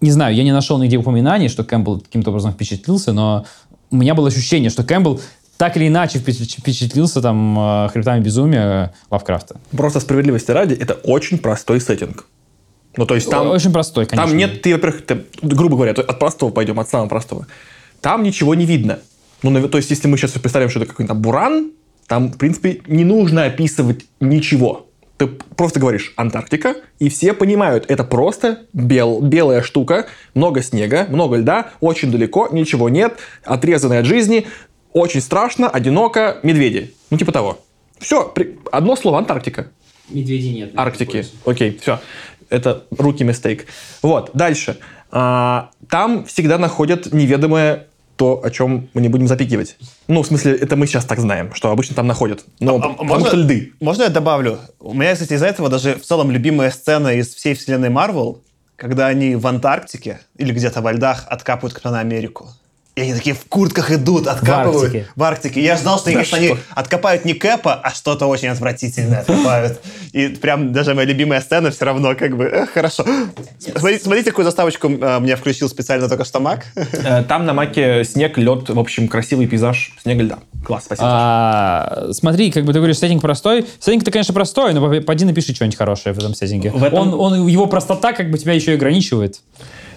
[0.00, 3.44] Не знаю, я не нашел нигде упоминаний, что Кэмпбелл каким-то образом впечатлился, но
[3.90, 5.20] у меня было ощущение, что Кэмпбелл
[5.56, 9.56] так или иначе впечат- впечатлился там э, «Хребтами безумия» Лавкрафта.
[9.70, 12.26] Просто справедливости ради, это очень простой сеттинг.
[12.98, 13.48] Ну, то есть там...
[13.50, 14.28] Очень простой, конечно.
[14.28, 17.46] Там нет, ты, во-первых, ты, грубо говоря, от простого пойдем, от самого простого.
[18.00, 18.98] Там ничего не видно.
[19.50, 21.72] Ну, то есть, если мы сейчас представим, что это какой-то буран,
[22.06, 24.86] там, в принципе, не нужно описывать ничего.
[25.16, 31.36] Ты просто говоришь Антарктика, и все понимают, это просто бел, белая штука, много снега, много
[31.36, 34.46] льда, очень далеко, ничего нет, отрезанный от жизни,
[34.92, 36.94] очень страшно, одиноко, медведи.
[37.10, 37.58] Ну, типа того.
[37.98, 38.32] Все,
[38.70, 39.70] одно слово Антарктика.
[40.10, 40.72] Медведей нет.
[40.76, 41.26] Арктики.
[41.44, 42.00] Окей, все.
[42.50, 43.66] Это руки мистейк.
[44.02, 44.78] Вот, дальше.
[45.10, 49.76] А, там всегда находят неведомое то, о чем мы не будем запикивать.
[50.08, 52.44] Ну, в смысле, это мы сейчас так знаем, что обычно там находят.
[52.60, 53.72] Но А- а потому можно- что льды.
[53.80, 54.58] Можно я добавлю?
[54.80, 58.42] У меня, кстати, из-за этого даже в целом любимая сцена из всей вселенной Марвел,
[58.76, 62.48] когда они в Антарктике или где-то во льдах откапывают Капитана Америку.
[62.96, 64.84] И они такие в куртках идут, откапывают.
[64.84, 65.06] Арктике.
[65.16, 65.62] В Арктике.
[65.62, 66.58] Я ждал, что, Да конечно, они что?
[66.74, 69.82] откопают не Кэпа, а что-то очень отвратительное откопают.
[70.12, 73.04] И прям даже моя любимая сцена все равно как бы э, хорошо.
[73.58, 76.64] Смотрите, смотрите, какую заставочку э, мне включил специально только что Мак.
[76.74, 80.38] Э, Там на маке снег, лед, в общем, красивый пейзаж снега льда.
[80.64, 81.06] Класс, спасибо.
[81.10, 83.66] А, смотри, как бы ты говоришь, сеттинг простой.
[83.78, 86.70] Сеттинг-то, конечно, простой, но по- поди напиши что-нибудь хорошее в этом сеттинге.
[86.70, 89.40] В этом- Он, он, его простота как бы тебя еще и ограничивает.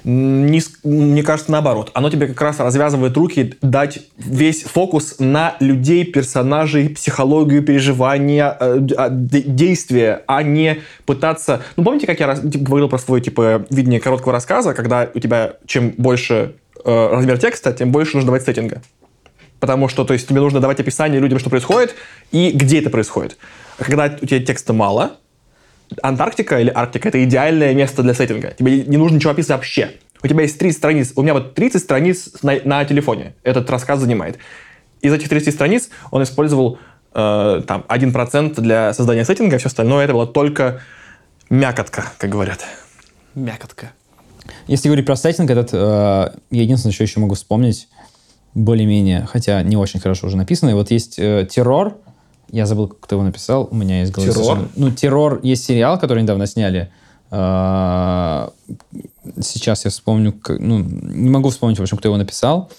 [0.03, 1.91] Не мне кажется, наоборот.
[1.93, 8.79] Оно тебе как раз развязывает руки дать весь фокус на людей, персонажей, психологию, переживания, э,
[8.97, 11.61] а, действия, а не пытаться...
[11.75, 15.93] Ну, помните, как я говорил про свое типа, видение короткого рассказа, когда у тебя чем
[15.97, 18.81] больше э, размер текста, тем больше нужно давать сеттинга.
[19.59, 21.95] Потому что, то есть, тебе нужно давать описание людям, что происходит,
[22.31, 23.37] и где это происходит.
[23.77, 25.17] А когда у тебя текста мало,
[26.01, 28.51] Антарктика или Арктика это идеальное место для сеттинга.
[28.57, 29.91] Тебе не нужно ничего описывать вообще.
[30.21, 31.13] У тебя есть 30 страниц.
[31.15, 33.33] У меня вот 30 страниц на, на телефоне.
[33.43, 34.37] Этот рассказ занимает.
[35.01, 36.77] Из этих 30 страниц он использовал
[37.13, 40.81] э, там 1% для создания сеттинга, все остальное это было только
[41.49, 42.65] мякотка, как говорят.
[43.33, 43.91] Мякотка.
[44.67, 47.87] Если говорить про сеттинг, этот, э, я единственное, что еще могу вспомнить,
[48.55, 50.73] более-менее, хотя не очень хорошо уже написанный.
[50.73, 51.97] Вот есть э, «Террор»,
[52.51, 54.69] я забыл, кто его написал, у меня есть голове «Террор»?
[54.75, 56.91] Ну, «Террор» есть сериал, который недавно сняли.
[57.31, 58.51] А,
[59.41, 62.71] Сейчас я вспомню, ну, не могу вспомнить, в общем, кто его написал.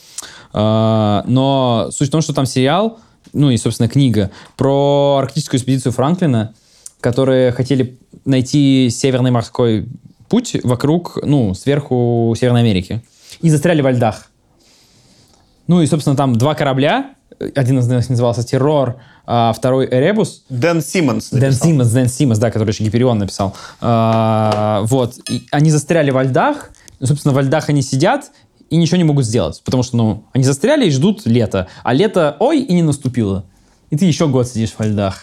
[0.52, 2.98] А, Но суть в том, что там сериал,
[3.32, 6.54] ну и, собственно, книга про арктическую экспедицию Франклина,
[7.00, 9.88] которые хотели найти северный морской
[10.28, 13.02] путь вокруг, ну, сверху Северной Америки.
[13.40, 14.26] И застряли во льдах.
[15.66, 17.14] Ну и, собственно, там два корабля.
[17.54, 20.44] Один из них назывался «Террор», а второй «Эребус».
[20.50, 21.68] Дэн Симмонс Дэн написал.
[21.68, 23.56] Симмонс, Дэн Симмонс, да, который еще Гиперион написал.
[23.80, 25.14] А, вот.
[25.30, 26.70] И они застряли во льдах.
[26.98, 28.30] Ну, собственно, во льдах они сидят
[28.68, 29.62] и ничего не могут сделать.
[29.64, 31.68] Потому что, ну, они застряли и ждут лета.
[31.82, 33.44] А лето, ой, и не наступило.
[33.88, 35.22] И ты еще год сидишь во льдах.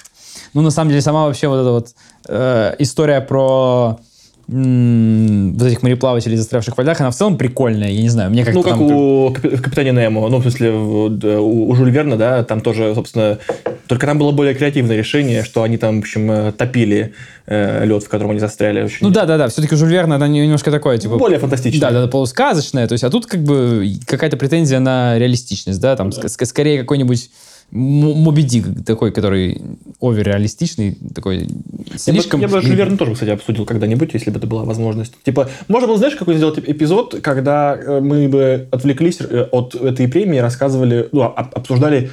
[0.53, 1.89] Ну, на самом деле, сама вообще вот эта вот
[2.27, 3.99] э, история про
[4.47, 7.89] вот этих мореплавателей, застрявших во льдах, она в целом прикольная.
[7.89, 8.81] Я не знаю, мне как-то Ну, как там...
[8.81, 10.29] у Капи- в Капитане Немо.
[10.29, 13.39] Ну, в смысле, в- да, у, у Жюль Верна, да, там тоже, собственно...
[13.87, 17.13] Только там было более креативное решение, что они там, в общем, э, топили
[17.45, 18.83] э, лед, в котором они застряли.
[18.83, 19.07] Очень...
[19.07, 19.47] Ну да, да, да.
[19.47, 21.17] Все-таки Жюль Верн, это немножко такое, типа...
[21.17, 21.81] Более фантастичное.
[21.81, 22.85] Да, да, да, полусказочное.
[22.87, 26.79] То есть, а тут как бы какая-то претензия на реалистичность, да, там ск- ск- скорее
[26.79, 27.29] какой-нибудь
[27.71, 29.61] Моби Дик такой, который
[30.01, 32.39] оверреалистичный, такой Я бы- слишком...
[32.39, 35.13] Я бы Жюль тоже, кстати, обсудил когда-нибудь, если бы это была возможность.
[35.23, 40.07] Типа, можно было, знаешь, какой сделать эпизод, когда э, мы бы отвлеклись э, от этой
[40.07, 42.09] премии, рассказывали, ну, об- обсуждали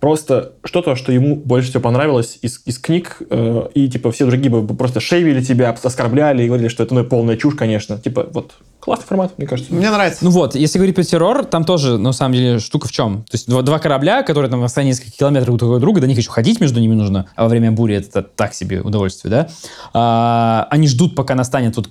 [0.00, 4.50] просто что-то, что ему больше всего понравилось из, из книг, э, и, типа, все другие
[4.50, 7.98] бы просто шейвили тебя, оскорбляли и говорили, что это, ну, полная чушь, конечно.
[7.98, 9.72] Типа, вот, классный формат, мне кажется.
[9.74, 10.24] Мне нравится.
[10.24, 13.24] Ну вот, если говорить про террор, там тоже, на самом деле, штука в чем?
[13.24, 16.06] То есть два, два корабля, которые там в расстоянии нескольких километров друг от друга, до
[16.06, 19.48] них еще ходить между ними нужно, а во время бури это так себе удовольствие, да?
[19.92, 21.90] А, они ждут, пока настанет вот,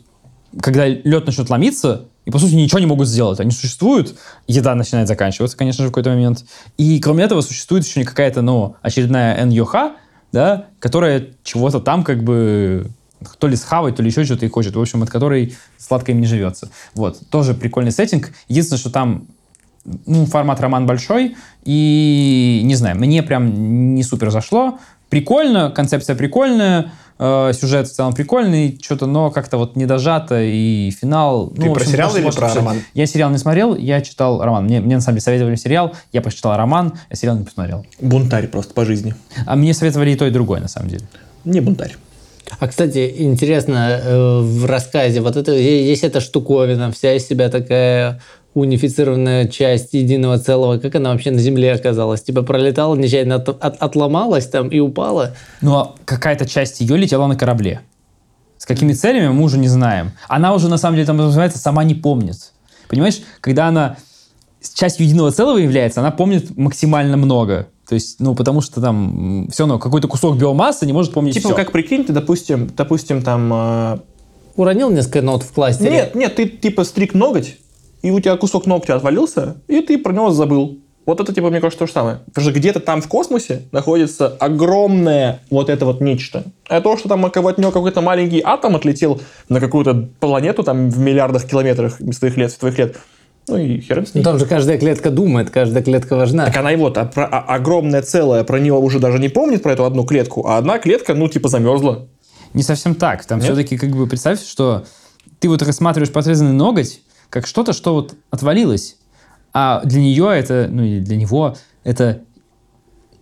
[0.62, 3.40] когда лед начнет ломиться, и, по сути, ничего не могут сделать.
[3.40, 6.44] Они существуют, еда начинает заканчиваться, конечно же, в какой-то момент.
[6.78, 9.94] И, кроме этого, существует еще какая-то, ну, очередная Н-Йоха,
[10.34, 12.90] да, которая чего-то там как бы
[13.40, 14.76] то ли схавать, то ли еще что-то и хочет.
[14.76, 16.70] В общем, от которой сладко им не живется.
[16.94, 17.20] Вот.
[17.30, 18.32] Тоже прикольный сеттинг.
[18.48, 19.28] Единственное, что там
[20.06, 24.80] ну, формат роман большой, и, не знаю, мне прям не супер зашло.
[25.10, 30.92] Прикольно, концепция прикольная, э, сюжет в целом прикольный, что-то, но как-то вот не дожато, и
[30.92, 31.50] финал...
[31.50, 32.78] Ты ну, про общем, сериал может, или может, про роман?
[32.94, 34.66] Я сериал не смотрел, я читал роман.
[34.66, 37.86] Мне, мне на самом деле советовали сериал, я прочитал роман, я сериал не посмотрел.
[38.00, 39.16] Бунтарь просто по жизни.
[39.46, 41.08] А мне советовали и то, и другое, на самом деле.
[41.46, 41.96] Не бунтарь.
[42.60, 48.22] А, кстати, интересно, э, в рассказе вот это есть эта штуковина, вся из себя такая
[48.60, 52.22] унифицированная часть единого целого, как она вообще на Земле оказалась?
[52.24, 55.36] Типа пролетала, нечаянно от- от- отломалась там и упала?
[55.62, 57.82] Ну, а какая-то часть ее летела на корабле.
[58.58, 60.12] С какими целями мы уже не знаем.
[60.28, 62.54] Она уже, на самом деле, там называется, сама не помнит.
[62.90, 63.98] Понимаешь, когда она
[64.74, 67.68] частью единого целого является, она помнит максимально много.
[67.88, 71.50] То есть, ну, потому что там все равно какой-то кусок биомассы не может помнить Типа,
[71.50, 71.56] всё.
[71.56, 73.52] как прикинь, ты, допустим, допустим, там...
[73.54, 73.98] э,
[74.58, 75.92] Уронил несколько нот в кластере?
[75.92, 77.58] Нет, нет, ты типа стриг ноготь,
[78.02, 80.80] и у тебя кусок ногтя отвалился, и ты про него забыл.
[81.06, 82.18] Вот это, типа, мне кажется, то же самое.
[82.28, 86.44] Потому что где-то там в космосе находится огромное вот это вот нечто.
[86.68, 91.00] А то, что там от него какой-то маленький атом отлетел на какую-то планету там в
[91.00, 92.98] миллиардах километрах из твоих лет, твоих лет,
[93.48, 94.24] ну и хер с Ну, ней.
[94.26, 96.46] там же каждая клетка думает, каждая клетка важна.
[96.48, 99.64] Так она и вот, а про- а- огромное целое про нее уже даже не помнит,
[99.64, 102.08] про эту одну клетку, а одна клетка, ну, типа, замерзла.
[102.54, 103.24] Не совсем так.
[103.26, 103.46] Там Нет?
[103.46, 104.84] все-таки, как бы, представь, что
[105.40, 107.00] ты вот рассматриваешь подрезанный ноготь
[107.30, 108.98] как что-то, что вот отвалилось.
[109.54, 112.22] А для нее это, ну, или для него это,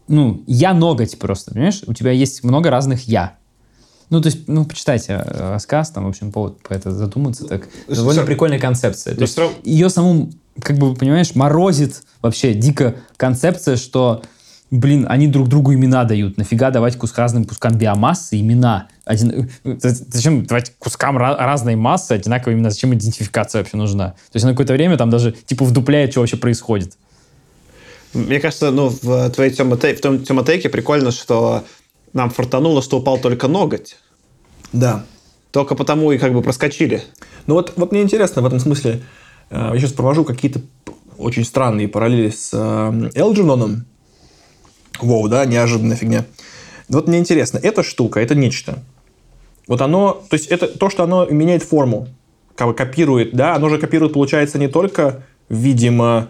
[0.08, 1.82] ну, я ноготь просто, понимаешь?
[1.88, 3.38] У тебя есть много разных я.
[4.10, 7.68] Ну, то есть, ну, почитайте э, рассказ, там, в общем, повод про это задуматься, так.
[7.88, 9.14] Довольно всё- прикольная концепция.
[9.16, 10.30] То но есть, равно- ее саму,
[10.62, 14.22] как бы, понимаешь, морозит вообще дико концепция, что,
[14.72, 16.38] блин, они друг другу имена дают.
[16.38, 18.88] Нафига давать кус разным кускам биомассы имена?
[19.06, 22.70] Один, э, зачем давать кускам ра- разной массы одинаковые имена?
[22.70, 24.10] Зачем идентификация вообще нужна?
[24.10, 26.98] То есть, на какое-то время там даже, типа, вдупляет, что вообще происходит.
[28.14, 31.64] Мне кажется, ну, в твоей темоте- в том темотейке прикольно, что
[32.14, 33.98] нам фартануло, что упал только ноготь.
[34.72, 35.04] Да.
[35.52, 37.04] Только потому и как бы проскочили.
[37.46, 39.04] Ну вот, вот мне интересно в этом смысле,
[39.50, 40.62] э, я сейчас провожу какие-то
[41.18, 43.86] очень странные параллели с э, Элджиноном.
[45.02, 46.26] Воу, да, неожиданная фигня.
[46.90, 48.84] Вот мне интересно, эта штука, это нечто.
[49.68, 52.08] Вот оно, то есть это то, что оно меняет форму,
[52.56, 56.30] как бы копирует, да, оно же копирует, получается, не только, видимо,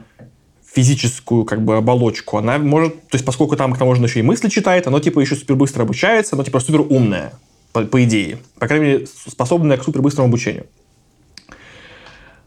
[0.73, 4.19] физическую как бы оболочку, она может, то есть поскольку там к тому же оно еще
[4.19, 7.33] и мысли читает, оно типа еще супер быстро обучается, оно типа супер умное,
[7.73, 10.65] по, по идее, по крайней мере, способное к супер быстрому обучению.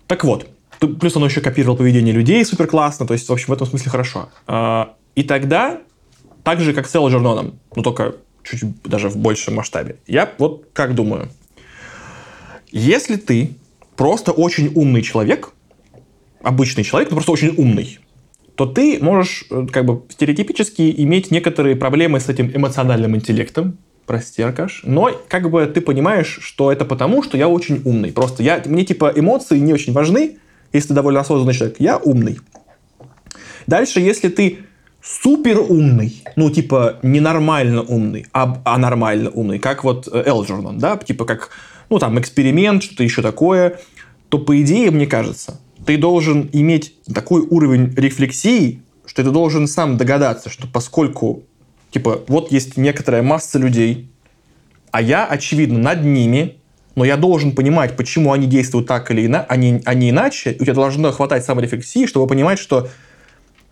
[0.06, 0.48] Так вот,
[0.78, 3.90] Плюс он еще копировал поведение людей супер классно, то есть, в общем, в этом смысле
[3.90, 4.28] хорошо.
[4.46, 5.80] А, И тогда,
[6.48, 10.94] так же, как с Элджерноном, но только чуть даже в большем масштабе, я вот как
[10.94, 11.28] думаю.
[12.72, 13.50] Если ты
[13.96, 15.50] просто очень умный человек,
[16.42, 17.98] обычный человек, но просто очень умный,
[18.54, 23.76] то ты можешь э, как бы стереотипически иметь некоторые проблемы с этим эмоциональным интеллектом,
[24.06, 28.10] прости, Аркаш, но как бы ты понимаешь, что это потому, что я очень умный.
[28.10, 30.38] Просто я, мне типа эмоции не очень важны,
[30.72, 31.76] если ты довольно осознанный человек.
[31.78, 32.38] Я умный.
[33.66, 34.60] Дальше, если ты
[35.02, 40.96] супер умный, ну, типа, ненормально умный, а, а нормально умный, как вот э, Элджернон, да,
[40.96, 41.50] типа как,
[41.88, 43.78] ну, там, эксперимент, что-то еще такое,
[44.28, 49.96] то, по идее, мне кажется, ты должен иметь такой уровень рефлексии, что ты должен сам
[49.96, 51.44] догадаться, что поскольку,
[51.90, 54.10] типа, вот есть некоторая масса людей,
[54.90, 56.56] а я, очевидно, над ними,
[56.94, 60.64] но я должен понимать, почему они действуют так или ина- они, а не иначе, у
[60.64, 62.88] тебя должно хватать саморефлексии, чтобы понимать, что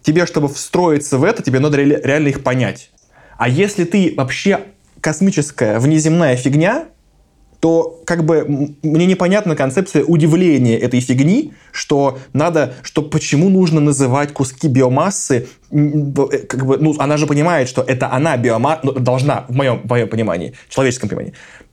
[0.07, 2.91] тебе, чтобы встроиться в это, тебе надо ре- реально их понять.
[3.37, 4.61] А если ты вообще
[5.01, 6.87] космическая, внеземная фигня,
[7.61, 14.33] то как бы мне непонятна концепция удивления этой фигни, что надо, что почему нужно называть
[14.33, 19.55] куски биомассы, э, как бы, ну, она же понимает, что это она биомасса, должна, в
[19.55, 21.33] моем, в моем понимании, человеческом понимании.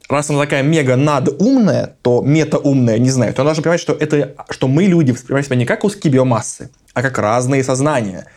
[0.10, 4.36] Раз она такая мега надумная, то метаумная, не знаю, то она должна понимать, что, это,
[4.50, 8.28] что мы, люди, воспринимаем себя не как куски биомассы, а как разные сознания.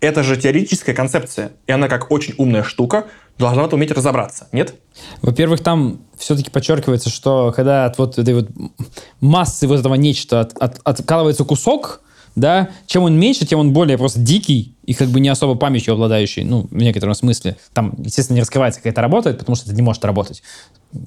[0.00, 3.06] Это же теоретическая концепция, и она как очень умная штука
[3.38, 4.74] должна уметь разобраться, нет?
[5.22, 8.48] Во-первых, там все-таки подчеркивается, что когда от вот этой вот
[9.20, 12.02] массы вот этого нечто от- от- откалывается кусок,
[12.34, 15.94] да, чем он меньше, тем он более просто дикий и как бы не особо памятью
[15.94, 17.56] обладающий, ну, в некотором смысле.
[17.72, 20.42] Там, естественно, не раскрывается, как это работает, потому что это не может работать,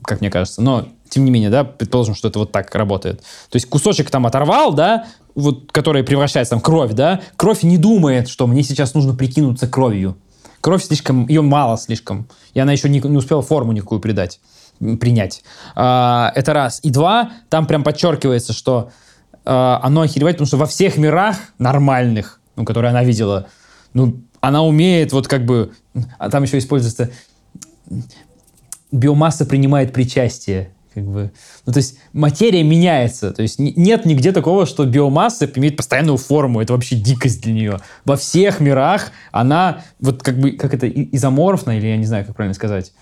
[0.04, 0.62] как мне кажется.
[0.62, 3.20] Но, тем не менее, да, предположим, что это вот так работает.
[3.50, 8.30] То есть кусочек там оторвал, да, вот, который превращается там кровь, да, кровь не думает,
[8.30, 10.18] что мне сейчас нужно прикинуться кровью.
[10.62, 14.40] Кровь слишком, ее мало слишком, и она еще не, не успела форму никакую придать,
[14.80, 15.44] принять.
[15.76, 16.80] А, это раз.
[16.82, 18.90] И два, там прям подчеркивается, что
[19.46, 23.48] оно охеревает, потому что во всех мирах нормальных, ну, которые она видела,
[23.94, 25.72] ну, она умеет вот как бы...
[26.18, 27.10] А там еще используется...
[28.92, 30.72] Биомасса принимает причастие.
[30.94, 31.32] Как бы.
[31.66, 33.32] Ну, то есть материя меняется.
[33.32, 36.62] То есть нет нигде такого, что биомасса имеет постоянную форму.
[36.62, 37.80] Это вообще дикость для нее.
[38.06, 42.36] Во всех мирах она вот как бы, как это, изоморфна, или я не знаю, как
[42.36, 42.94] правильно сказать.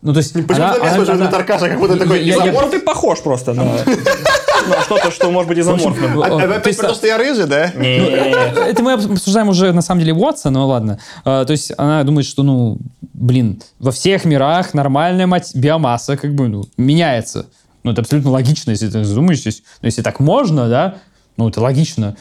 [0.00, 0.32] Ну, то есть...
[0.32, 2.66] Почему она- ты меня она- она- это Аркаша, как будто такой Я- я- изоморф?
[2.66, 3.70] Ну, ты похож просто на, на
[4.84, 6.14] что-то, что может быть изоморфным.
[6.14, 7.72] В общем, А- то Опять то, что я рыжий, да?
[7.74, 10.98] Ну, Это мы обсуждаем уже, на самом деле, Уотса, но ладно.
[11.24, 12.78] А, То есть она думает, что, ну,
[13.12, 17.46] блин, во всех мирах нормальная мать, биомасса как бы ну, меняется.
[17.82, 19.50] Ну, это абсолютно логично, если ты задумаешься.
[19.80, 20.96] Ну, если так можно, да,
[21.36, 22.16] ну, это логично.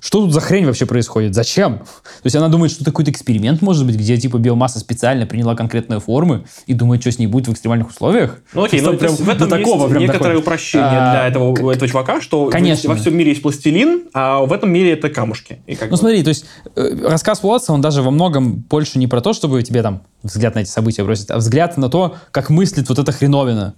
[0.00, 1.34] Что тут за хрень вообще происходит?
[1.34, 1.78] Зачем?
[1.78, 1.84] То
[2.24, 6.00] есть она думает, что это какой-то эксперимент, может быть, где типа биомасса специально приняла конкретные
[6.00, 8.38] формы и думает, что с ней будет в экстремальных условиях?
[8.52, 10.42] Ну окей, ну, прям в этом до такого есть прям некоторое доходит.
[10.46, 12.88] упрощение А, для этого, этого чувака, что Конечно.
[12.90, 15.60] во всем мире есть пластилин, а в этом мире это камушки.
[15.66, 16.44] И как Ну бы- смотри, то есть
[16.74, 20.54] э, рассказ Уотса, он даже во многом больше не про то, чтобы тебе там взгляд
[20.54, 23.74] на эти события бросить, а взгляд на то, как мыслит вот эта хреновина.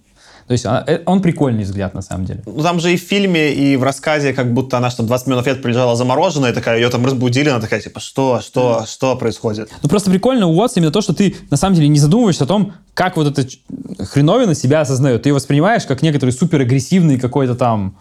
[0.47, 2.43] То есть а, э, он прикольный взгляд на самом деле.
[2.47, 5.47] Ну, там же и в фильме, и в рассказе, как будто она что 20 миллионов
[5.47, 9.71] лет прилежала замороженная, и такая, ее там разбудили, она такая, типа, что, что, что происходит?
[9.83, 12.47] Ну просто прикольно у Уотса именно то, что ты на самом деле не задумываешься о
[12.47, 13.49] том, как вот эта
[14.05, 15.23] хреновина себя осознает.
[15.23, 17.97] Ты ее воспринимаешь как некоторый суперагрессивный какой-то там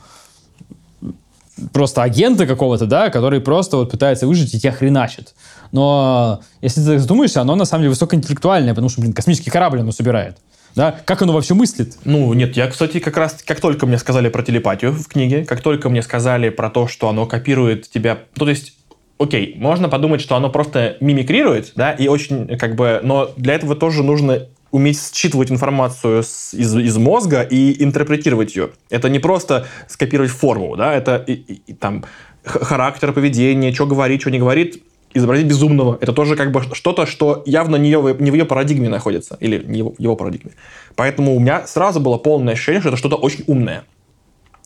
[1.74, 5.36] просто агента какого-то, да, который просто вот пытается выжить и тебя хреначит.
[5.72, 9.80] Но если ты так задумаешься, оно на самом деле высокоинтеллектуальное, потому что, блин, космический корабль
[9.80, 10.38] оно собирает.
[10.76, 10.96] Да?
[11.06, 11.98] Как оно вообще мыслит?
[12.06, 15.62] Ну, нет, я, кстати, как раз, как только мне сказали про телепатию в книге, как
[15.62, 18.74] только мне сказали про то, что оно копирует тебя, то есть,
[19.18, 23.76] окей, можно подумать, что оно просто мимикрирует, да, и очень, как бы, но для этого
[23.76, 28.70] тоже нужно уметь считывать информацию с- из, из мозга и интерпретировать ее.
[28.90, 32.06] Это не просто скопировать форму, да, это и- и- и там
[32.46, 34.82] характер, поведение, что говорит, что не говорит,
[35.14, 35.98] изобразить безумного.
[36.02, 39.64] Это тоже как бы что-то, что явно не, его- не в ее парадигме находится, или
[39.64, 40.52] не в его парадигме.
[40.96, 43.84] Поэтому у меня сразу было полное ощущение, что это что-то очень умное.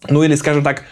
[0.09, 0.83] Ну или, скажем так,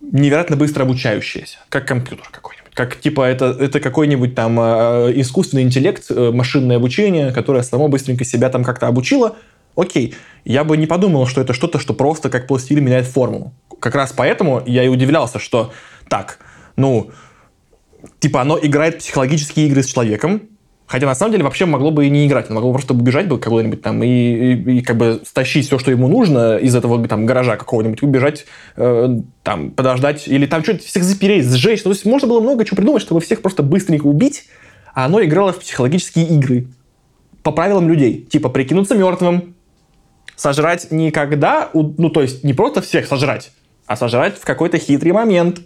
[0.00, 2.72] невероятно быстро обучающееся, как компьютер какой-нибудь.
[2.74, 8.24] Как типа это, это какой-нибудь там э, искусственный интеллект, э, машинное обучение, которое само быстренько
[8.24, 9.36] себя там как-то обучило.
[9.76, 10.14] Окей,
[10.44, 13.54] я бы не подумал, что это что-то, что просто как пластилин меняет форму.
[13.80, 15.72] Как раз поэтому я и удивлялся, что
[16.08, 16.38] так,
[16.76, 17.10] ну,
[18.20, 20.42] типа оно играет психологические игры с человеком,
[20.86, 22.50] Хотя на самом деле вообще могло бы и не играть.
[22.50, 25.78] Он могло бы просто убежать бы куда-нибудь там и, и, и как бы стащить все,
[25.78, 28.44] что ему нужно из этого там гаража какого-нибудь, убежать,
[28.76, 29.08] э,
[29.42, 31.80] там, подождать, или там что-то всех запереть, сжечь.
[31.84, 34.44] Ну, то есть можно было много чего придумать, чтобы всех просто быстренько убить,
[34.92, 36.68] а оно играло в психологические игры
[37.42, 38.20] по правилам людей.
[38.30, 39.54] Типа прикинуться мертвым,
[40.36, 43.52] сожрать никогда, ну, то есть не просто всех сожрать,
[43.86, 45.60] а сожрать в какой-то хитрый момент.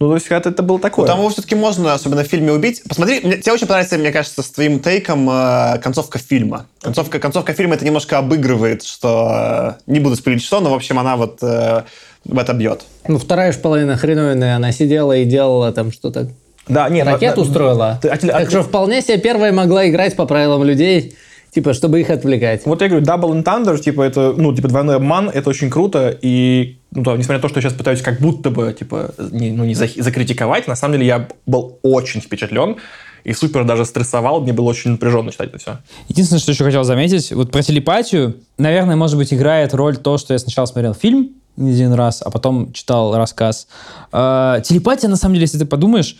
[0.00, 1.06] Ну, то есть это, это было такое.
[1.06, 2.82] Там его все-таки можно, особенно в фильме, убить.
[2.88, 6.66] Посмотри, мне, тебе очень понравится, мне кажется, с твоим тейком э, концовка фильма.
[6.82, 9.76] Концовка, концовка фильма это немножко обыгрывает, что...
[9.86, 11.82] э, не буду спилить что, но, в общем, она вот э,
[12.24, 12.82] в это бьет.
[13.06, 16.28] Ну, вторая же половина хреновина, она сидела и делала там что-то.
[16.68, 17.98] да, нет, Ракету да, устроила.
[18.02, 21.14] Ты- а а так теле- что вполне себе первая могла играть по правилам людей,
[21.54, 22.62] типа, чтобы их отвлекать.
[22.66, 26.16] Вот я говорю, Double and Thunder, типа, это, ну, типа, двойной обман, это очень круто,
[26.20, 29.50] и, ну, да, несмотря на то, что я сейчас пытаюсь как будто бы, типа, не,
[29.50, 32.76] ну, не зах- закритиковать, на самом деле я был очень впечатлен,
[33.24, 35.78] и супер даже стрессовал, мне было очень напряженно читать это все.
[36.08, 40.34] Единственное, что еще хотел заметить, вот про телепатию, наверное, может быть, играет роль то, что
[40.34, 43.66] я сначала смотрел фильм один раз, а потом читал рассказ.
[44.12, 46.16] Э, телепатия, на самом деле, если ты подумаешь,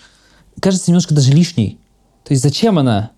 [0.61, 1.79] кажется немножко даже лишней.
[2.25, 3.11] То есть зачем она?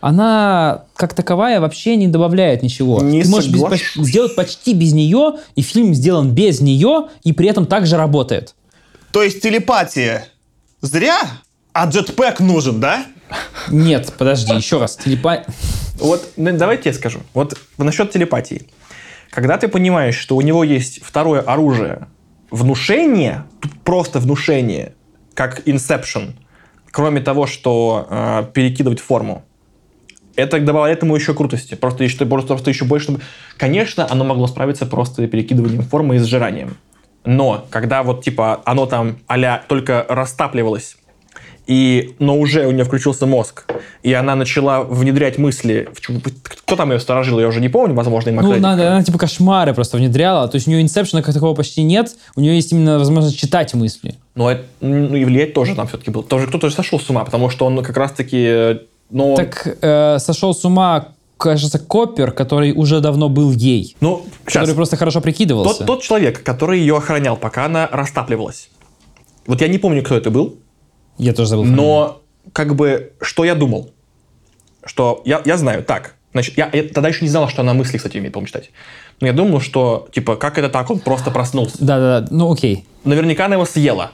[0.00, 3.00] Она, как таковая, вообще не добавляет ничего.
[3.02, 7.48] Не ты можешь без- сделать почти без нее, и фильм сделан без нее, и при
[7.48, 8.54] этом также работает.
[9.12, 10.28] То есть телепатия
[10.80, 11.18] зря,
[11.72, 13.06] а джетпэк нужен, да?
[13.68, 14.96] Нет, подожди, еще раз.
[14.96, 15.46] Телепатия...
[15.98, 17.20] Вот, ну, давайте я скажу.
[17.34, 18.68] Вот насчет телепатии.
[19.30, 22.06] Когда ты понимаешь, что у него есть второе оружие,
[22.50, 23.44] внушение,
[23.84, 24.94] просто внушение,
[25.34, 26.34] как Inception,
[26.90, 29.44] кроме того, что э, перекидывать форму,
[30.38, 31.74] это добавляет ему еще крутости.
[31.74, 33.18] Просто еще, просто, просто еще больше...
[33.56, 36.76] Конечно, оно могло справиться просто перекидыванием формы и сжиранием.
[37.24, 40.96] Но когда вот типа оно там а только растапливалось,
[41.66, 43.66] и, но уже у нее включился мозг,
[44.02, 45.88] и она начала внедрять мысли.
[46.44, 49.74] Кто там ее сторожил, я уже не помню, возможно, и Ну, она, она типа кошмары
[49.74, 50.48] просто внедряла.
[50.48, 52.16] То есть у нее инсепшена как такого почти нет.
[52.36, 54.14] У нее есть именно возможность читать мысли.
[54.34, 56.22] Но это, ну, и влиять тоже там все-таки был.
[56.22, 58.78] Тоже кто-то же сошел с ума, потому что он как раз-таки...
[59.10, 63.96] Ну, Так э, сошел с ума, кажется, Коппер, который уже давно был ей.
[64.00, 64.62] ну сейчас.
[64.62, 65.78] Который просто хорошо прикидывался.
[65.78, 68.68] Тот, тот человек, который ее охранял, пока она растапливалась.
[69.46, 70.58] Вот я не помню, кто это был,
[71.16, 71.64] Я тоже забыл.
[71.64, 71.82] фамилию.
[71.86, 72.20] но
[72.52, 73.90] как бы, что я думал?
[74.84, 77.96] Что я, я знаю, так, значит, я, я тогда еще не знал, что она мысли,
[77.96, 78.70] кстати, умеет, по читать.
[79.20, 81.76] Но я думал, что, типа, как это так, он просто проснулся.
[81.80, 82.86] Да-да-да, ну окей.
[83.04, 84.12] наверняка она его съела.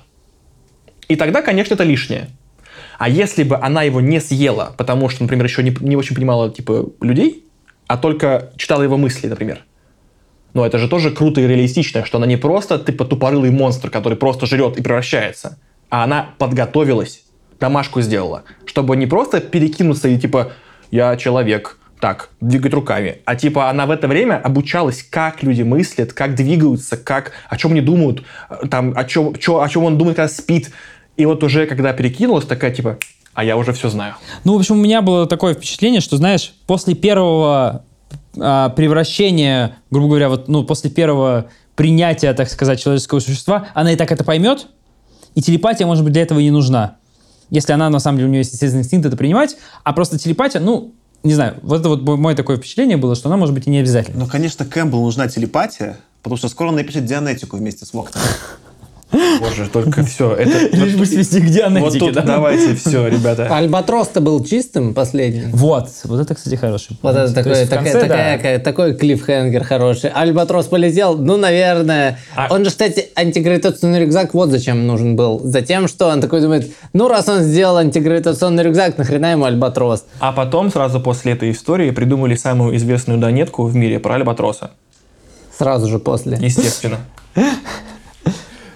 [1.09, 2.31] И тогда, конечно, это лишнее.
[2.99, 6.51] А если бы она его не съела, потому что, например, еще не, не очень понимала,
[6.51, 7.45] типа, людей,
[7.87, 9.65] а только читала его мысли, например.
[10.55, 14.17] Но это же тоже круто и реалистично, что она не просто, типа, тупорылый монстр, который
[14.17, 15.59] просто жрет и превращается,
[15.91, 17.25] а она подготовилась,
[17.59, 20.53] домашку сделала, чтобы не просто перекинуться и, типа,
[20.91, 23.23] я человек, так, двигать руками.
[23.25, 27.73] А типа она в это время обучалась, как люди мыслят, как двигаются, как, о чем
[27.73, 30.71] они думают, э, там, о чем, чё- о чем он думает, когда спит.
[31.17, 32.99] И вот уже, когда перекинулась, такая типа,
[33.35, 34.15] а я уже все знаю.
[34.45, 37.85] Ну, в общем, у меня было такое впечатление, что, знаешь, после первого
[38.39, 43.97] а, превращения, грубо говоря, вот, ну, после первого принятия, так сказать, человеческого существа, она и
[43.97, 44.69] так это поймет,
[45.35, 46.97] и телепатия, может быть, для этого и не нужна.
[47.51, 50.61] Если она, на самом деле, у нее есть естественный инстинкт это принимать, а просто телепатия,
[50.61, 50.95] ну,
[51.25, 53.79] не знаю, вот это вот мое такое впечатление было, что она, может быть, и не
[53.79, 54.21] обязательно.
[54.21, 58.21] Ну, конечно, Кэмпбеллу нужна телепатия, потому что скоро он напишет Дианетику вместе с Воктом.
[59.41, 60.33] Боже, только все.
[60.35, 62.23] Это, Лишь бы свести к вот дианетике, тут да?
[62.23, 63.47] давайте все, ребята.
[63.55, 65.51] Альбатрос-то был чистым последним.
[65.53, 66.99] Вот, вот это, кстати, хороший.
[67.03, 68.37] Вот это То такой, такая, конце, да.
[68.37, 70.11] такая- такой клиффхенгер хороший.
[70.11, 72.19] Альбатрос полетел, ну, наверное.
[72.35, 75.41] А- Он же, кстати, антигравитационный рюкзак вот зачем нужен был.
[75.45, 80.05] Затем, что он такой думает, ну, раз он сделал антигравитационный рюкзак, нахрена ему Альбатрос?
[80.21, 84.71] А потом, сразу после этой истории, придумали самую известную донетку в мире про Альбатроса.
[85.57, 86.37] Сразу же после.
[86.41, 86.99] Естественно.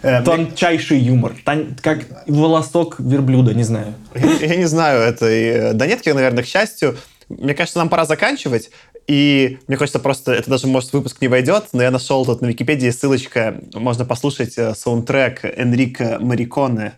[0.03, 1.35] Э, мне- Тончайший юмор.
[1.45, 3.95] Тон- как волосок верблюда, не знаю.
[4.41, 6.97] Я не знаю этой э, Донетки, наверное, к счастью.
[7.29, 8.71] Мне кажется, нам пора заканчивать.
[9.07, 12.47] И мне кажется, просто это даже, может, выпуск не войдет, но я нашел тут на
[12.47, 16.93] Википедии ссылочка, можно послушать э, саундтрек Энрико Мариконе.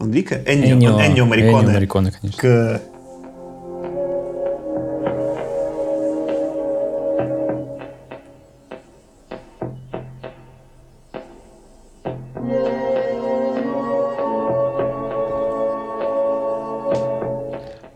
[0.00, 0.36] Энрико?
[0.46, 1.64] Эннио, Эннио Мариконе.
[1.66, 2.40] Эннио Мариконе, конечно.
[2.40, 2.80] К...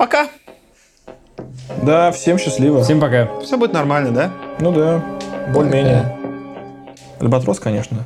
[0.02, 0.26] Пока.
[1.80, 2.82] Да, всем счастливо.
[2.82, 3.28] Всем пока.
[3.38, 4.32] Все будет нормально, да?
[4.58, 5.00] Ну да,
[5.54, 6.18] более-менее.
[7.20, 7.98] Альбатрос, конечно.